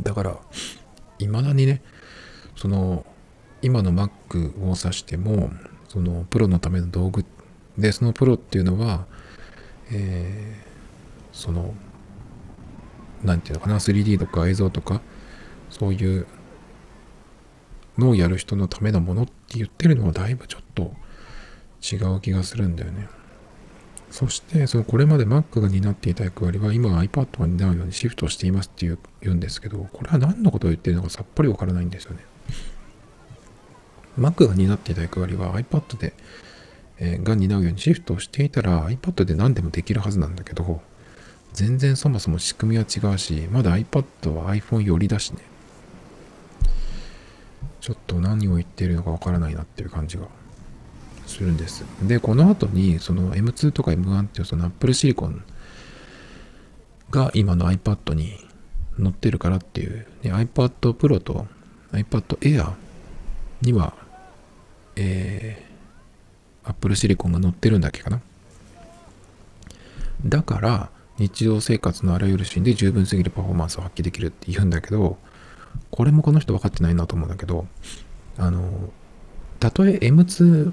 [0.00, 0.36] だから
[1.18, 1.82] いまだにね
[2.56, 3.04] その
[3.60, 5.50] 今の Mac を指しても
[5.88, 7.24] そのプロのための道具
[7.78, 9.06] でそのプロっていうのは
[9.92, 11.74] えー、その
[13.22, 15.00] 何て言うのかな 3D とか映像とか
[15.70, 16.26] そういう
[17.98, 20.94] のをやる人のためのものって言ってるのはだいぶちょっと
[21.82, 23.08] 違う気がするんだよね。
[24.10, 28.98] そして、そのこれまで Mac が担っていた役割は今 iPad が担うようにシフトしていますって言
[29.32, 32.24] うんですけど、これは何のことを言ってるのかさっぱりわからないんですよね。
[34.18, 36.12] Mac が担っていた役割は iPad で、
[36.98, 40.82] えー、が担うようにシフトをしていたら iPad で何でもできるはずなんだけど、
[41.54, 45.38] 全然そもそも仕組みは違うし、まだ iPad は iPhone 寄りだしね。
[47.82, 50.28] ちょっと何を言ってるのかわからないなっていう感じが
[51.26, 51.84] するんです。
[52.00, 55.40] で、この後にその M2 とか M1 っていうその Apple Silicon
[57.10, 58.38] が今の iPad に
[58.96, 61.48] 載ってるからっていう、ね、iPad Pro と
[61.90, 62.72] iPad Air
[63.62, 63.94] には、
[64.94, 68.20] えー、Apple Silicon が載ってるんだっけかな。
[70.24, 75.18] だから、日常生活のあらゆるシーンで十分すぎるパフォーマンスを発揮できるって言うんだけど、
[75.90, 77.66] これもこの人分かってないなと思うんだけど、
[78.38, 78.90] あの、
[79.60, 80.72] たとえ M2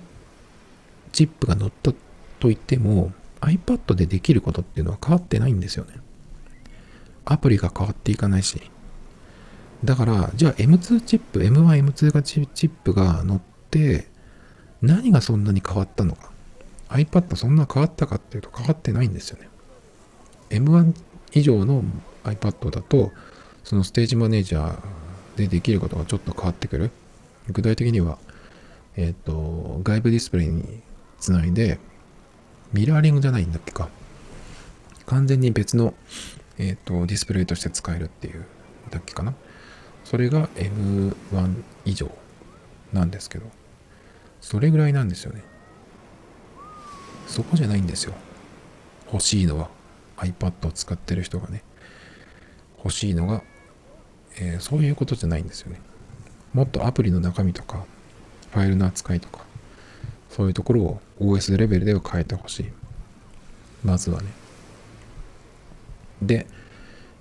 [1.11, 1.93] チップが乗った
[2.39, 5.93] といっても iPad でできることっていうのは変わってないんですよね。
[7.25, 8.61] アプリが変わっていかないし。
[9.83, 14.07] だから、じゃあ M2 チップ、M1、M2 がチップが乗って、
[14.81, 16.31] 何がそんなに変わったのか。
[16.89, 19.47] iPad そんな変わったかっていうと変わってないんですよね。
[20.49, 20.95] M1
[21.33, 21.83] 以上の
[22.23, 23.11] iPad だと、
[23.69, 26.89] そのステージマネージャーでできることがちょっと変わってくる。
[27.51, 28.17] 具体的には、
[28.95, 30.81] えっ、ー、と、外部ディスプレイに
[31.19, 31.77] つないで、
[32.73, 33.89] ミラーリングじゃないんだっけか。
[35.05, 35.93] 完全に別の、
[36.57, 38.43] えっ、ー、と、ディスプレイとして使えるっていう
[38.89, 39.35] だっけかな。
[40.03, 41.13] それが M1
[41.85, 42.09] 以上
[42.91, 43.45] なんですけど、
[44.41, 45.43] それぐらいなんですよね。
[47.27, 48.15] そこじゃないんですよ。
[49.13, 49.69] 欲しいのは
[50.17, 51.61] iPad を使ってる人がね、
[52.79, 53.43] 欲しいのが、
[54.39, 55.79] えー、そういうことじゃないんですよね。
[56.53, 57.85] もっとアプリの中身とか、
[58.51, 59.45] ファイルの扱いとか、
[60.29, 62.69] そういうところを OS レベルでは変えてほしい。
[63.83, 64.27] まずはね。
[66.21, 66.47] で、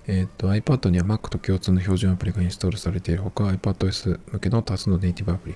[0.07, 5.55] えっ、と iPad には Mac と共通の標準アプリがインストールされているほか iPadOS 向けの多数のネイティブアプリ、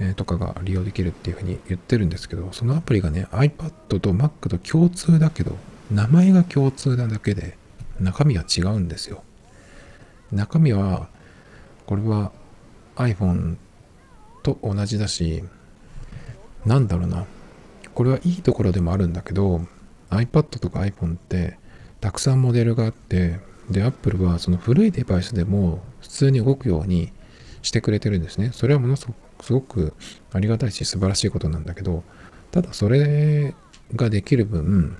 [0.00, 5.56] えーとかが利用できるっていうふうに言ってるんですけどそのアプリがね iPad と Mac と共通だけど
[5.92, 7.56] 名前が共通なだけで
[8.00, 9.22] 中身は違うんですよ
[10.32, 11.08] 中身は
[11.86, 12.32] これは
[12.96, 13.56] iPhone
[14.42, 15.44] と同じだし
[16.64, 17.26] なんだろうな。
[17.94, 19.62] これはいいところでもあるんだけど
[20.10, 21.58] iPad とか iPhone って
[22.00, 27.12] たくさんモデルがあってで Apple はその古いデバイスでも普通に動くように
[27.62, 28.50] してくれてるんですね。
[28.52, 29.06] それはものす
[29.50, 29.94] ごく
[30.32, 32.04] ありがたいし素晴らしいことなんだけど
[32.50, 33.54] ただそれ
[33.94, 34.96] ができる分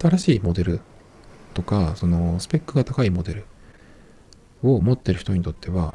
[0.00, 0.80] 新しいモデル
[1.52, 3.44] とかそのスペックが高いモデル
[4.64, 5.94] を持ってる人にとっては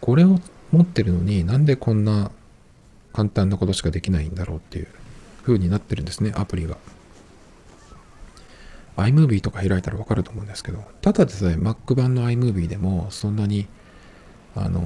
[0.00, 0.38] これを
[0.72, 2.30] 持ってるのになんでこんな
[3.12, 4.88] 簡単なことしかできないんだろうっていう
[5.42, 6.76] 風になってるんですねアプリが。
[8.96, 13.66] iMovie とか開いたらわかると思うんですけどただでさえ Mac 版の iMovie でもそんなに
[14.54, 14.82] あの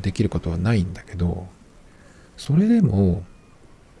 [0.00, 1.48] できることはないんだけど
[2.36, 3.24] それでも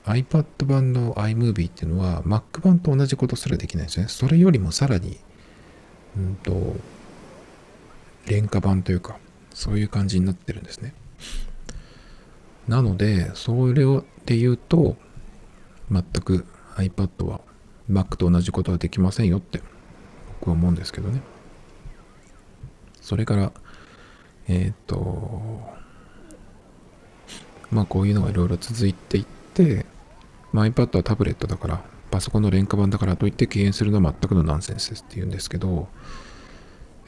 [0.04, 4.06] iPad 版の iMovie っていうのは Mac 版と同じことすらできないんですね。
[4.08, 5.18] それよりもさらに
[6.16, 6.76] うんと
[8.26, 9.18] 廉価版というか
[9.52, 10.94] そういう感じになってるんですね。
[12.68, 14.96] なのでそれをで言うと
[15.90, 17.40] 全く iPad は
[17.90, 19.60] Mac と同じことはできませんよって
[20.40, 21.20] 僕は思うんですけどね。
[23.00, 23.52] それから
[24.48, 25.42] えっ、ー、と
[27.70, 29.86] まあこういうのがいろいろ続いていって、
[30.52, 35.88] まあ、iPad はタブレットだからパソコンの廉価版だからといって敬遠するのは全くのナンセンスですって言うんですけど、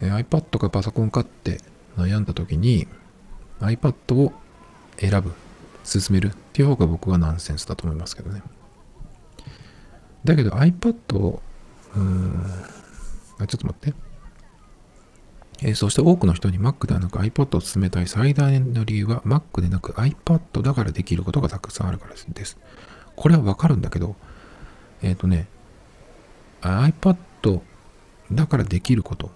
[0.01, 1.61] え、iPad かパソコンかって
[1.97, 2.87] 悩んだ時に
[3.61, 4.33] iPad を
[4.99, 5.33] 選ぶ
[5.85, 8.43] 進めるっていう方が僕はナンセンスだと思いますけどね
[10.25, 11.43] だけど iPad を、
[11.95, 12.45] うん、
[13.39, 13.95] あ、ちょっと待って。
[15.63, 22.59] えー、そして多くの人に Mac ではなく iPad を進めたい最大の理由は Mac でなく iPad だからできることがたくさんあるからです。
[23.15, 24.17] これはわかるんだけど、
[25.03, 25.47] えっ、ー、とね、
[26.63, 27.61] iPad
[28.33, 29.31] だからできること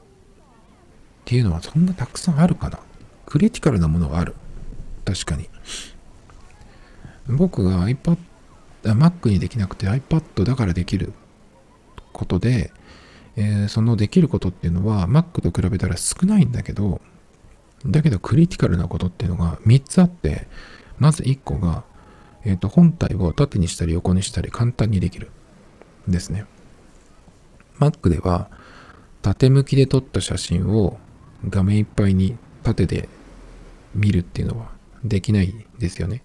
[1.29, 2.79] っていうのはそんなたくさんあるかな
[3.27, 4.35] クリティカルなものはある。
[5.05, 5.51] 確かに。
[7.27, 8.17] 僕が iPad
[8.85, 11.13] Mac にできなくて iPad だからできる
[12.15, 12.73] ことで、
[13.37, 17.03] えー、そのできることっていうのは Mac と比べたら少ないんだけど、
[17.85, 20.49] だけどクリティカルなことっていうのが3つあって、
[20.99, 21.85] まず1個が、
[22.47, 25.31] えっ、ー、と、本体を縦にしたり横にしたり簡単にできる。
[26.09, 26.47] ですね。
[27.79, 28.49] Mac では
[29.21, 30.99] 縦向きで撮った写真を
[31.47, 33.09] 画面いっぱいに縦で
[33.95, 34.71] 見るっていうのは
[35.05, 36.23] できないですよね。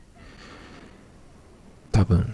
[1.91, 2.33] 多分。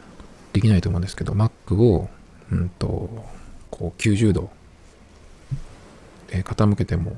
[0.54, 2.10] できないと思うんですけど、Mac を、
[2.52, 3.26] うんと、
[3.70, 4.50] こう90度、
[6.32, 7.18] え傾けても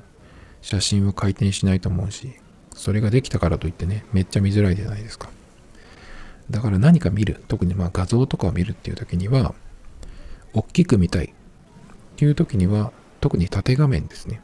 [0.62, 2.34] 写真は回転しないと思うし、
[2.74, 5.30] それができたからといってね、めっちゃ見づらいじゃないですか。
[6.50, 9.54] だから何か見る、特にま画像とかを見るっていう時には、
[10.54, 11.30] 大きく見たいっ
[12.18, 14.42] ていう時には、特に縦画面ですね。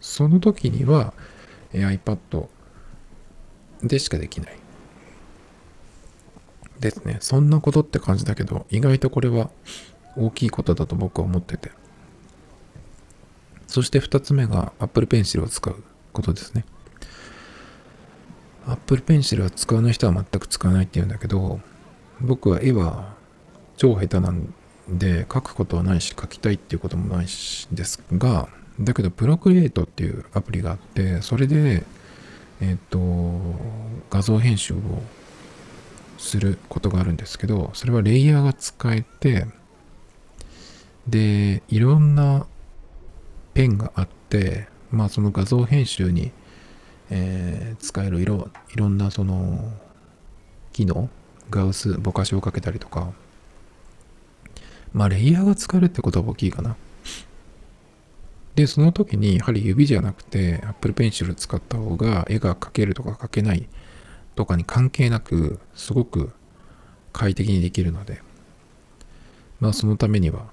[0.00, 1.14] その時には、
[1.72, 2.48] iPad
[3.82, 4.58] でしかできない。
[6.80, 7.18] ですね。
[7.20, 9.50] そんなことって感じだけど、意外とこれは
[10.16, 11.70] 大きいことだと僕は思ってて。
[13.66, 15.82] そして2つ目が Apple Pencil を使う
[16.12, 16.64] ことですね。
[18.66, 21.60] Apple Pencil は使わない人は全く使わないって言うんだけど、
[22.20, 23.14] 僕は絵は
[23.76, 24.52] 超下手なん
[24.88, 28.48] で描くことはないし描きたいっていうこともないしですが、
[28.80, 31.84] だけど Procreate っていうアプリがあって、それで、
[32.60, 32.98] えっ、と、
[34.10, 34.78] 画像編集を
[36.18, 39.46] することがあるんですけど、それはレイヤーが使えて、
[41.06, 42.46] で、いろんな
[43.54, 46.32] ペンがあって、まあその画像編集に、
[47.10, 49.72] えー、使える色、いろんなその
[50.72, 51.08] 機能、
[51.50, 53.12] ガウス、ぼかしをかけたりとか、
[54.92, 56.76] まあレイヤーが使えるってことは大きいかな。
[58.56, 63.68] で、その時にやはり指じゃなくて Apple Pencil 使った方が絵が描けるとか描けない
[64.34, 66.32] とかに関係なく、すごく
[67.12, 68.22] 快適にできるので、
[69.60, 70.46] まあそのためには、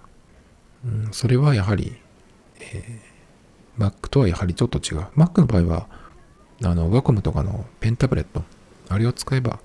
[0.86, 1.95] うん、それはやはり、
[2.60, 5.08] えー、Mac とはやはりちょっと違う。
[5.16, 5.88] Mac の場合は、
[6.62, 8.43] あの、ワコムとかのペンタブレット、
[8.89, 9.60] あれを使えば、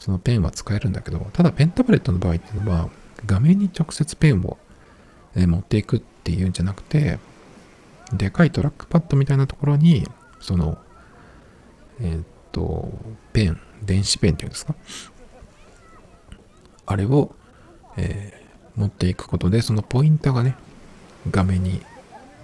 [0.00, 2.90] そのペンは使えるんだけど、ただペンタブレットの場合っていうのは、
[3.26, 4.58] 画面に直接ペンを、
[5.36, 7.20] え、持っていくっていうんじゃなくて、
[8.12, 10.06] でかいトラックパッドみたいなところに、
[10.40, 10.78] その、
[12.00, 12.90] えー、と、
[13.32, 14.74] ペン、電子ペンっていうんですか？
[16.86, 17.34] あれを、
[17.96, 20.56] えー、持っていくことで、そのポインターがね、
[21.30, 21.80] 画面に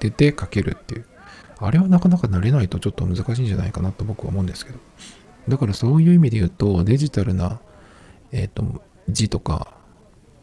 [0.01, 1.07] 出て書けるっていう。
[1.59, 4.79] あれはなかなか慣れないとちょっと難しいんじゃないかなと僕は思うんですけど。
[5.49, 7.61] だからそういう意味で言うと、デジタルな、
[8.33, 9.75] えっ、と、字とか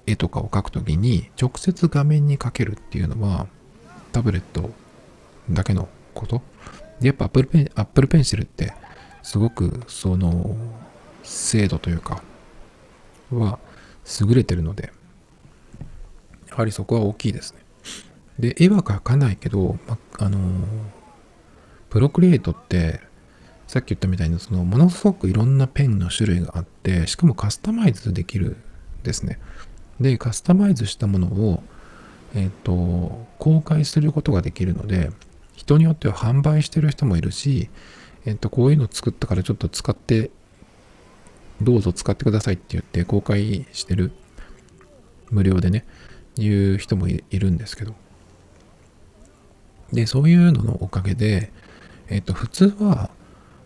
[0.05, 3.47] 絵とかを描くときに直接画面に描けるっていうのは
[4.11, 4.69] タブレット
[5.51, 6.41] だけのこと？
[6.99, 8.73] でやっぱ Apple Pen, Apple Pencil って
[9.23, 10.55] すごくその
[11.23, 12.23] 精度というか
[13.31, 13.59] は
[14.21, 14.91] 優れてるので
[16.49, 17.59] やはりそこは大きいですね。
[18.39, 20.39] で絵は描かないけど、ま、あの
[21.89, 23.01] プロクリエイトって
[23.67, 29.39] さっき言ったみたいにそのものすごくいろんなペンの種類があってしかもカスタマイズできるんですね。
[29.99, 31.63] で、カスタマイズしたものを、
[32.33, 35.11] えっ、と、公開することができるので、
[35.59, 37.69] 人によっては販売してる人もいるし、
[38.25, 40.31] えっ、と、こういうの作ったからちょっと使って、
[41.61, 44.13] どうぞ使ってくださいって言って公開してる、
[45.31, 45.85] 無料でね、
[46.37, 47.93] いう人もいるんですけど。
[49.91, 51.51] で、そういうののおかげで、
[52.07, 53.09] えっ、と、普通は、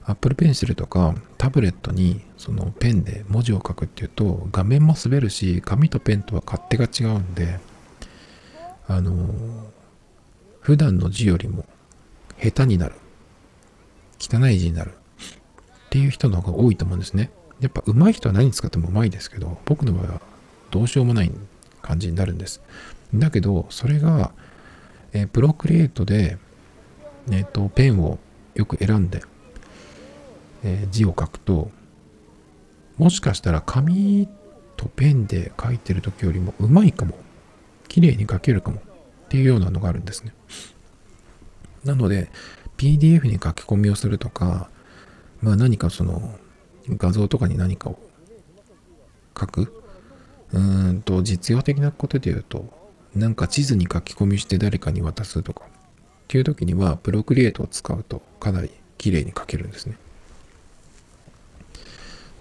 [0.06, 7.58] Apple Pencil とかタブレットにそのペンで文字を書くっていうと画面も滑るし紙とペンとは勝手が違うんで
[8.86, 9.14] あの
[10.60, 11.64] 普段の字よりも
[12.44, 12.96] 下手になる。
[14.20, 14.92] 汚い字になる。
[14.92, 17.32] っていう人の方が多いと思うんですね。
[17.62, 20.22] やっぱ上手い人は何使っても上手いですけど僕の場合は
[20.72, 21.32] どうしようもない
[21.82, 22.62] 感じになるんです。
[23.14, 24.32] だけどそれが、
[25.14, 26.38] えー、プロクリエイトで、
[27.30, 28.18] えーとペンを
[28.56, 29.24] よく選んで
[30.64, 31.72] えー、字を書くと
[32.98, 34.28] もしかしたら紙
[34.78, 37.18] とペンで書いてる時よりもうまいかも。
[37.88, 38.78] 綺麗に書けるかも。
[38.78, 38.82] っ
[39.30, 40.34] ていうようなのがあるんですね。
[41.84, 42.30] なので
[42.78, 44.70] PDF に書き込みをするとか
[45.42, 46.38] まあ何かその
[46.90, 48.00] 画像とかに何かを
[49.40, 49.84] 書く
[50.54, 52.66] うーんと実用的なことで言うと
[53.16, 55.70] なんか地図に書き込みして誰かに渡すとかっ
[56.28, 59.98] ていう時にはプロクリエイトを使うとかなり綺麗に書けるんですね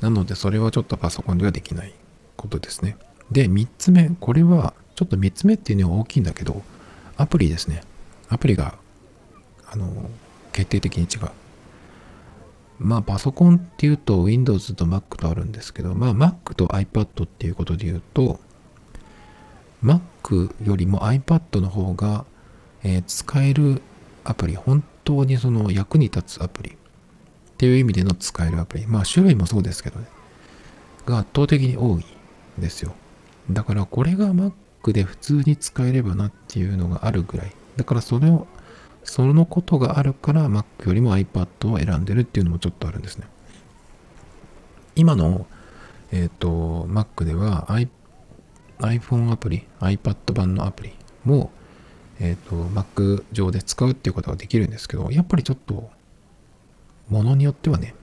[0.01, 1.93] なのでそれはちょっとパソコンではできない
[2.37, 2.97] ことですね。
[3.31, 4.11] で、3つ目。
[4.21, 6.63] これは、ちょっと3つ目っていうのは大きいんだけど、
[7.17, 7.83] アプリですね。
[8.29, 8.75] アプリが、
[9.73, 10.11] あの、
[10.53, 11.31] 決定的に違う。
[12.79, 18.41] まあ、パソコンっていうと Windows と Mac とあるんですけど、まあ、Mac と iPad っていうことで言うと、
[19.85, 22.25] Mac よりも iPad の方が、
[22.83, 23.83] えー、使える
[24.25, 26.75] アプリ、本当にその役に立つアプリっ
[27.57, 28.87] ていう意味での使えるアプリ。
[28.87, 30.07] まあ種類もそうですけどね。
[31.07, 32.05] が圧倒的に多い
[32.59, 32.95] ですよ。
[33.51, 37.53] だからこれが Mac で普通に使えればなっていうのがあるぐらい。
[37.77, 38.47] だからそれを、
[39.05, 43.27] そのことがあるから Mac よりも iPad を選んでるっていうのもちょっとあるんですね。
[44.95, 45.47] 今の、
[46.13, 47.69] えっ、ー、と、Mac では
[48.79, 50.93] iPhone アプリ、iPad 版のアプリ
[51.25, 51.51] も、
[52.21, 55.91] えっ、ー、と、Mac 上で使うっていうことができるんですけど、やっぱりちょっと
[57.09, 57.95] ものによってはね、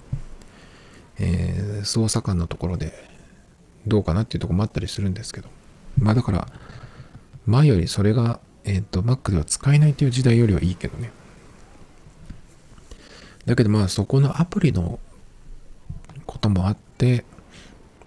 [1.19, 2.93] えー、捜査官のところで
[3.87, 5.49] どうかなっていうとこもあったりするんですけど、
[5.97, 6.47] まあだから、
[7.45, 11.11] 前よりそれが、えっ、ー、と、Mac では使えないっていう時代よりはいいけどね。
[13.45, 14.99] だけどまあそこのアプリの
[16.25, 17.25] こともあって、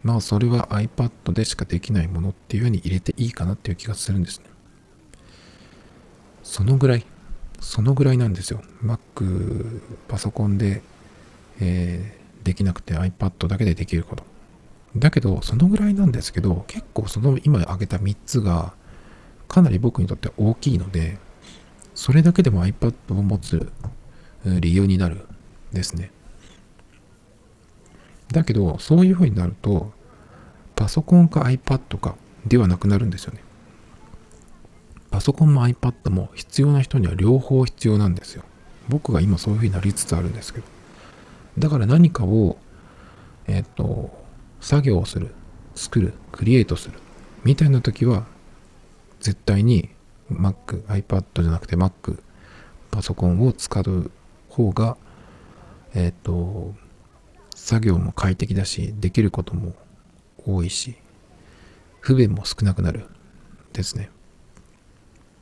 [0.02, 4.46] まあそれは iPad でしかできないものっていうふうに入れていいかなっていう気がするんですね。
[6.42, 7.06] そのぐらい
[7.62, 8.60] そのぐらいなんですよ。
[8.84, 10.82] Mac、パソコンで、
[11.60, 14.24] えー、できなくて iPad だけでできること。
[14.96, 18.74] だけど、そのぐらいなんですけど、結構その今挙げた3つが
[19.52, 21.18] かなり僕にとっては大きいので、
[21.94, 23.70] それだけでも iPad を持つ
[24.46, 25.26] 理由になる
[25.74, 26.10] ですね。
[28.32, 29.92] だけど、そういうふうになると、
[30.74, 33.40] パソコンか iPad かではなくなるんですよね。
[35.10, 38.44] パソコンも iPad も必要な人には両方必要なんですよ。
[38.88, 40.66] 僕が今そういう風になりつつあるんですけど。
[41.58, 42.56] だから何かを、
[43.46, 44.10] えっ、と、
[44.62, 45.34] 作業をする、
[45.74, 46.98] 作る、クリエイトする、
[47.44, 48.24] みたいな時は、
[49.22, 49.88] 絶対に
[50.32, 52.20] Mac、iPad じゃなくて Mac、
[52.90, 54.10] パソコンを使う
[54.48, 54.96] 方が、
[55.94, 56.74] えっ、と、
[57.54, 59.74] 作業も快適だし、できることも
[60.44, 60.96] 多いし、
[62.00, 63.06] 不便も少なくなる
[63.72, 64.10] ですね。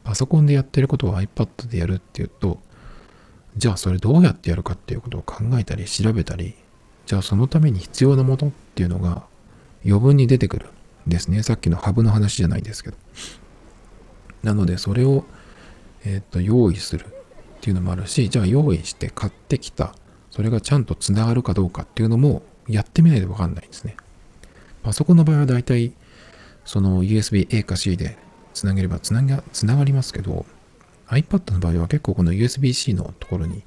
[0.05, 2.61] パソコンでやってることを iPad でやるっていうと、
[3.57, 6.55] じゃあそれどうやってやるかっていうことを考えたり調べたり、
[7.07, 9.24] じゃあそのために必要なものっていうのが
[9.87, 10.66] 余分に出てくる
[11.07, 11.43] んですね。
[11.43, 12.97] さっきのハブの話じゃないですけど。
[14.43, 15.24] なのでそれを、
[16.05, 17.09] えっ、ー、と用意するっ
[17.61, 19.95] ていうのもあるし、じゃあ用意して買ってきた、
[20.30, 23.97] それがちゃんとつながるかどうかっていうのもやってみないとわかんないんですね。
[24.82, 25.93] パソコンの場合は大体
[26.64, 28.16] その USB-A か C で
[28.55, 30.47] つなげればつながつながりますけど、
[31.09, 33.62] iPad の場合は結構この USB-C のところに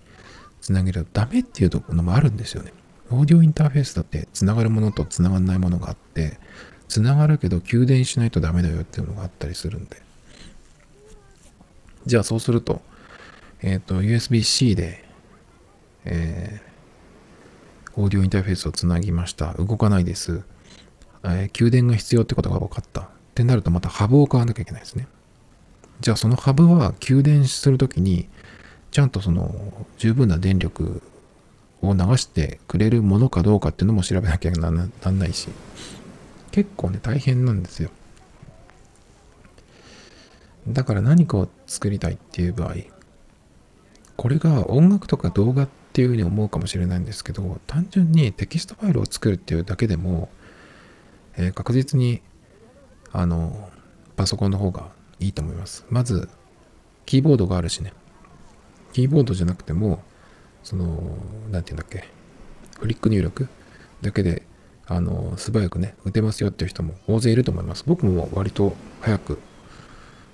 [0.61, 2.73] つなげるとダメっていうところもあるんですよね。
[3.11, 6.39] オーディオインターフェースだってつながるものとつながらないものがあって、
[6.87, 10.01] つながるけど給電しないとダメだよっていうのがあったりするんで。
[12.05, 12.81] じゃあそうすると、
[13.61, 15.05] えっ、ー、と、USB-C で、
[16.05, 19.53] えー、オーディオインターフェースをつなぎました。
[19.53, 20.43] 動かないです。
[21.23, 23.01] えー、給電が必要ってことが分かった。
[23.01, 25.07] ってなるとまたハブを買わなきゃいけないですね。
[26.01, 28.27] じゃあそのハブは給電するときに
[28.91, 31.01] ちゃんとその十分な電力
[31.81, 35.49] を流してくれるものかどうかっていうのも調べなきゃならないし
[36.51, 37.89] 結構ね大変なんですよ。
[40.67, 42.75] だから何かを作りたいっていう場合
[44.15, 50.29] これが音楽とか動画っていうふうに思うかもしれないんですけど単純にテキストファイルを作るっていうだけでも、
[51.37, 52.21] えー、確実に
[53.11, 53.69] あの
[54.15, 54.89] パソコンの方が
[55.19, 55.85] いいと思います。
[55.89, 56.29] まず
[57.05, 57.93] キーボードがあるしね。
[58.93, 60.03] キーボードじゃなくても
[60.63, 60.85] その
[61.51, 62.07] 何て言うんだっけ
[62.79, 63.47] フリック入力
[64.01, 64.43] だけで
[64.85, 67.83] あの素早くね打てますよっていう人も大勢いると思います。
[67.85, 69.39] 僕も割と早く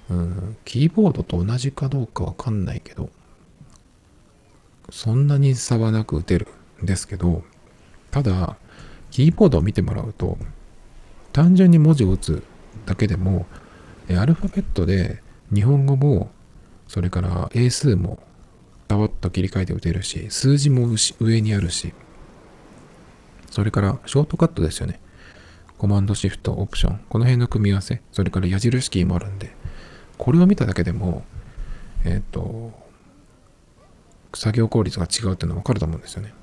[0.09, 3.09] うん、キーボードと同じかどうかわかんないけど、
[4.89, 6.47] そんなに差はなく打てる
[6.81, 7.43] んですけど、
[8.11, 8.57] ただ、
[9.11, 10.37] キーボードを見てもらうと、
[11.31, 12.43] 単純に文字を打つ
[12.85, 13.45] だけでも、
[14.09, 15.21] アルファベットで
[15.53, 16.31] 日本語も、
[16.87, 18.23] それから英数も、
[18.87, 20.89] ダワッと切り替えて打てるし、数字も
[21.19, 21.93] 上にあるし、
[23.51, 24.99] それからショートカットですよね。
[25.77, 29.55] コマンドシフト、オプション、この辺の組み合わせ、それから矢印キーもあるんで、
[30.19, 31.23] これを見ただけでも、
[32.03, 32.73] えっ、ー、と、
[34.33, 36.33] 作業効率が違うっていうのはわかると思うんですよね。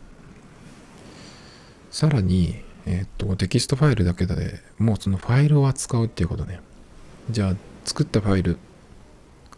[1.91, 6.61] さらに、えっ、ー、と、テキストファイルだけでもうそのファイルを扱うっていうことね。
[7.31, 8.57] じゃあ、作ったファイル、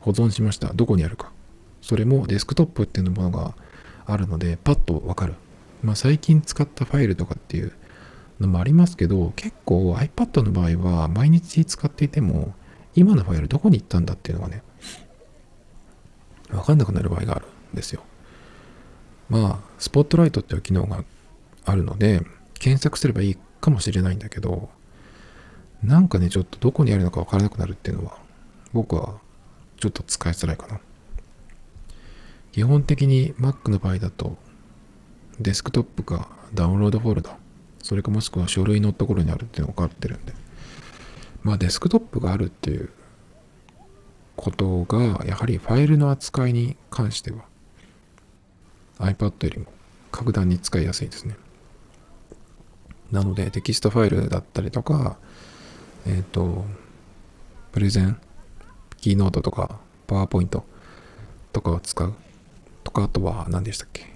[0.01, 0.73] 保存しました。
[0.75, 1.31] どこにあるか。
[1.81, 3.55] それもデスクトップっていうものが
[4.05, 5.35] あるので、パッとわかる。
[5.85, 7.73] まあ、最近使ったファイルとかっていう
[8.41, 12.55] のもありますけど、結構 iPad の場合は毎日使っていても、
[12.99, 14.65] 今のファイルどこに行ったんだっていうのがね、
[16.51, 18.03] わかんなくなる場合があるんですよ。
[19.29, 21.05] まあ、スポットライトっていう機能が
[21.65, 22.23] あるので、
[22.59, 24.69] 検索すればいいかもしれないんだけど、
[25.81, 28.19] なんかね、ちょっとどこにあるのかわからなくなるっていうのは、
[28.73, 29.21] 僕は
[29.79, 30.81] ちょっと使いづらいかな。
[32.51, 34.37] 基本的に Mac の場合だと、
[35.39, 37.37] デスクトップかダウンロードフォルダ、
[37.81, 40.33] それかもしくは書類のところにあるっていうのが分かってるんで、
[41.43, 42.91] まあデスクトップがあるっていう
[44.37, 47.45] ことが、やはりファイルの扱いに関しては
[48.99, 49.67] iPad よりも
[50.11, 51.37] 格段に使いやすいですね。
[53.11, 55.17] なのでテキストファイルだったりとか、
[56.07, 56.65] えっ、ー、と、
[57.73, 58.21] プレゼン、
[58.99, 60.65] キーノートとか、パワーポイント
[61.53, 62.15] とかを使う
[62.85, 64.07] とか、あとは何でしたっけ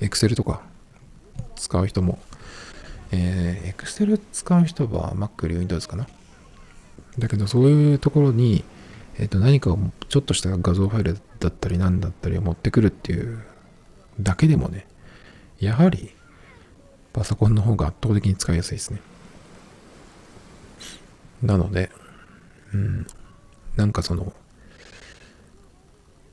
[0.00, 0.62] ？Excel とか
[1.56, 2.18] 使う人も
[3.12, 6.06] えー、Excel 使う人は Mac より Windows かな。
[7.18, 8.64] だけど、そういうところに、
[9.18, 9.78] えっ、ー、と、何かを
[10.08, 13.42] ちょっとした画像ファイルだったり何だったりを持ってくるっていう
[14.20, 14.86] だけでもね、
[15.58, 16.14] やはり
[17.12, 19.00] パソコンの方が圧倒的に使いやすいですね。
[21.42, 21.90] なので、
[22.72, 23.06] うん、
[23.76, 24.32] なんかその、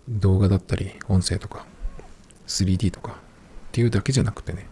[0.09, 1.65] 動画だったり音声とか
[2.47, 3.15] 3D とかっ
[3.71, 4.67] ていうだけじゃなくてね、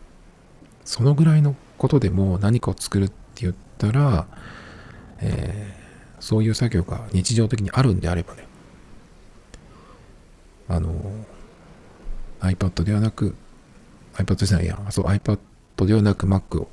[0.83, 4.27] そのぐらいのことでも何かを作るって言ったら、
[5.19, 8.45] えー、そういう作業が日常的にあるんであればね、
[10.67, 10.93] あの、
[12.39, 13.33] iPad ではなく、
[14.13, 15.39] iPad じゃないや、そう、iPad
[15.87, 16.69] ではなく Mac を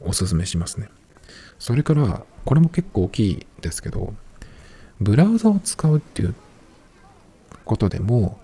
[0.00, 0.88] おすすめしますね。
[1.60, 4.12] それから、これも結構大きいですけど、
[5.00, 6.34] ブラウザを使うっていう
[7.64, 8.40] ことでも、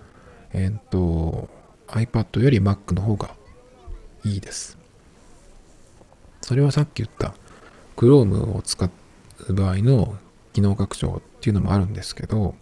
[0.53, 1.49] えっ、と、
[1.87, 3.35] iPad より Mac の方が
[4.23, 4.84] いいです。
[6.45, 7.33] それはさっき言った
[7.97, 8.87] Chrome を使
[9.47, 10.15] う場合の
[10.53, 12.53] 機能拡張っていうのもあるんですけど、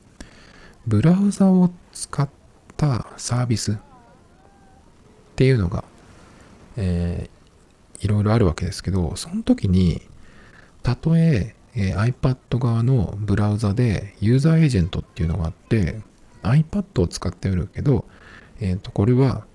[0.87, 2.29] ブラウザを使っ
[2.77, 3.75] たサービスっ
[5.35, 5.83] ていうのが、
[6.77, 10.01] えー、いろいろあるわけですけど、その時に、
[10.81, 15.99] たとええー、iPad 側のブラウザでユーザーエージェントっていうのがあって
[16.41, 18.05] iPad を使っておるけど、
[18.61, 19.45] えっ、ー、と、これは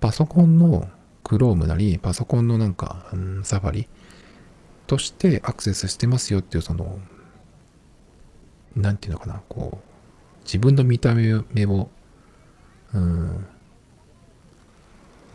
[0.00, 0.88] パソコンの
[1.26, 3.88] Chrome なり、パソコンのなんか、うん、サファリ
[4.86, 7.00] としてアクセスしてますよっていう、その、
[8.76, 11.34] なんていうのかな、こう、自分の見た目
[11.66, 11.88] を、
[12.94, 13.46] うん、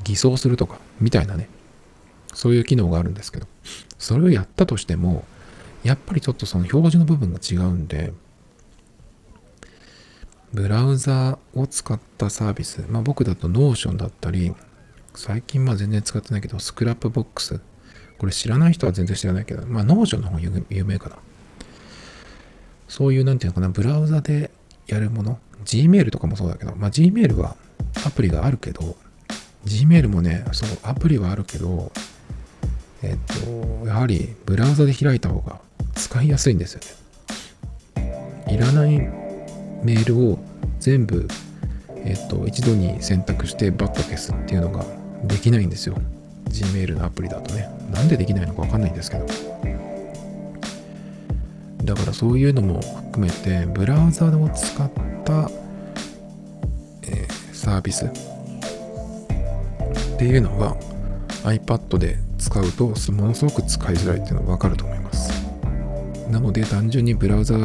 [0.06, 1.50] 偽装するとか、みたいなね、
[2.34, 3.48] そういう機能があるんですけど、
[3.98, 5.26] それをやったとしても、
[5.84, 8.14] やっぱりちょっとその表示の部分が違うんで、
[10.54, 14.54] ブラウザを使ったサービス、まあ僕だと Notion だったり、
[15.14, 17.60] 最近まあ全然使ってないけど、 Scrapbox。
[18.18, 21.18] これ知らない人は全然知らないけど、まあ Notion の方が有名かな。
[22.88, 24.52] そういうなんていうのかな、ブラウザで
[24.88, 27.56] やるもの、Gmail とかもそうだけど、まあ Gmail は
[28.06, 28.96] アプリがあるけど、
[29.66, 31.92] Gmail もね、そう、アプリはあるけど、
[33.04, 35.60] えっと、やはりブラウザで開いた方が
[35.96, 38.54] 使いやすいんですよね。
[38.54, 39.00] いらない
[39.84, 40.40] メールを
[40.80, 41.28] 全部、
[41.96, 44.86] えっと、一度に選択してバッと消すっていうのが
[45.24, 45.96] できないんですよ。
[46.50, 47.70] Gmail のアプリだとね。
[47.94, 49.26] なんでできないのかわかんないんですけど。
[51.84, 52.80] だからそういうのも
[53.12, 54.90] 含めて、ブラウザを使っ
[55.26, 55.50] た、
[57.04, 58.10] えー、サービスっ
[60.18, 60.78] ていうのは
[61.44, 65.32] iPad で使うとものすごく使いづらいっていうのはわかると思います。
[66.30, 67.58] なので単純にブラウザ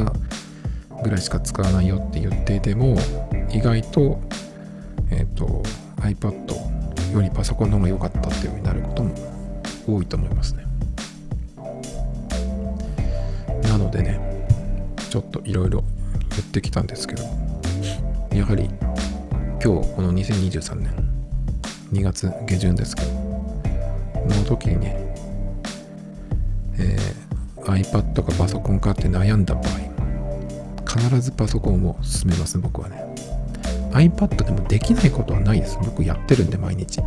[1.02, 2.96] ぐらいしか使わないよって言っていても
[3.50, 4.20] 意外と,、
[5.10, 5.62] えーと、
[5.98, 6.65] iPad
[7.16, 9.14] よりパソコンの方が良かったっていう風になることも
[9.86, 10.64] 多いと思いますね。
[13.62, 14.20] なのでね
[15.10, 15.82] ちょっといろいろ
[16.30, 17.22] 言ってきたんですけど
[18.32, 18.64] やはり
[19.62, 20.94] 今日この2023年
[21.92, 24.96] 2月下旬ですけどこの時にね、
[26.78, 29.64] えー、iPad かパソコンかって悩んだ場合
[30.86, 33.05] 必ずパソコンを進めます僕はね
[33.96, 35.78] iPad でもできないことはないです。
[35.82, 37.00] 僕やってるんで毎日。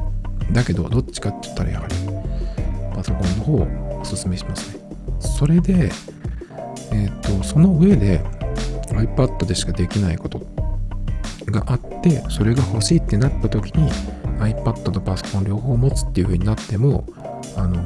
[0.51, 1.95] だけどどっちかって言ったらやはり
[2.95, 4.79] パソコンの方をおすすめしますね。
[5.19, 5.91] それで
[6.91, 8.21] えっ、ー、とその上で
[8.87, 10.41] iPad でしかできないこと
[11.47, 13.91] があってそれが欲しいってなった時に
[14.39, 17.05] iPad とパソコン両方持つっていう風になっても
[17.55, 17.83] あの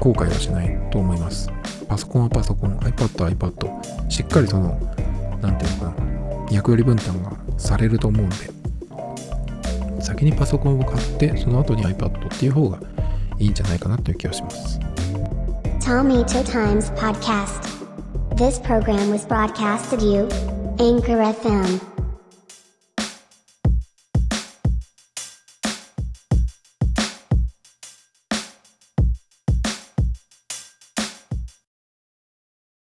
[0.00, 1.50] 後悔はしないと思います。
[1.88, 4.78] パソコンはパソコン iPad は iPad しっかりその
[5.40, 6.15] 何て言うのかな。
[6.50, 8.36] 役割分担がされると思うんで
[10.00, 12.78] 先にパソコンを買ってその後に iPad っていう方が
[13.38, 14.78] いいんじゃないかなという気がします
[15.80, 17.62] Tomito Times Podcast
[18.36, 20.28] This program was broadcasted you
[20.78, 21.95] Anchor FM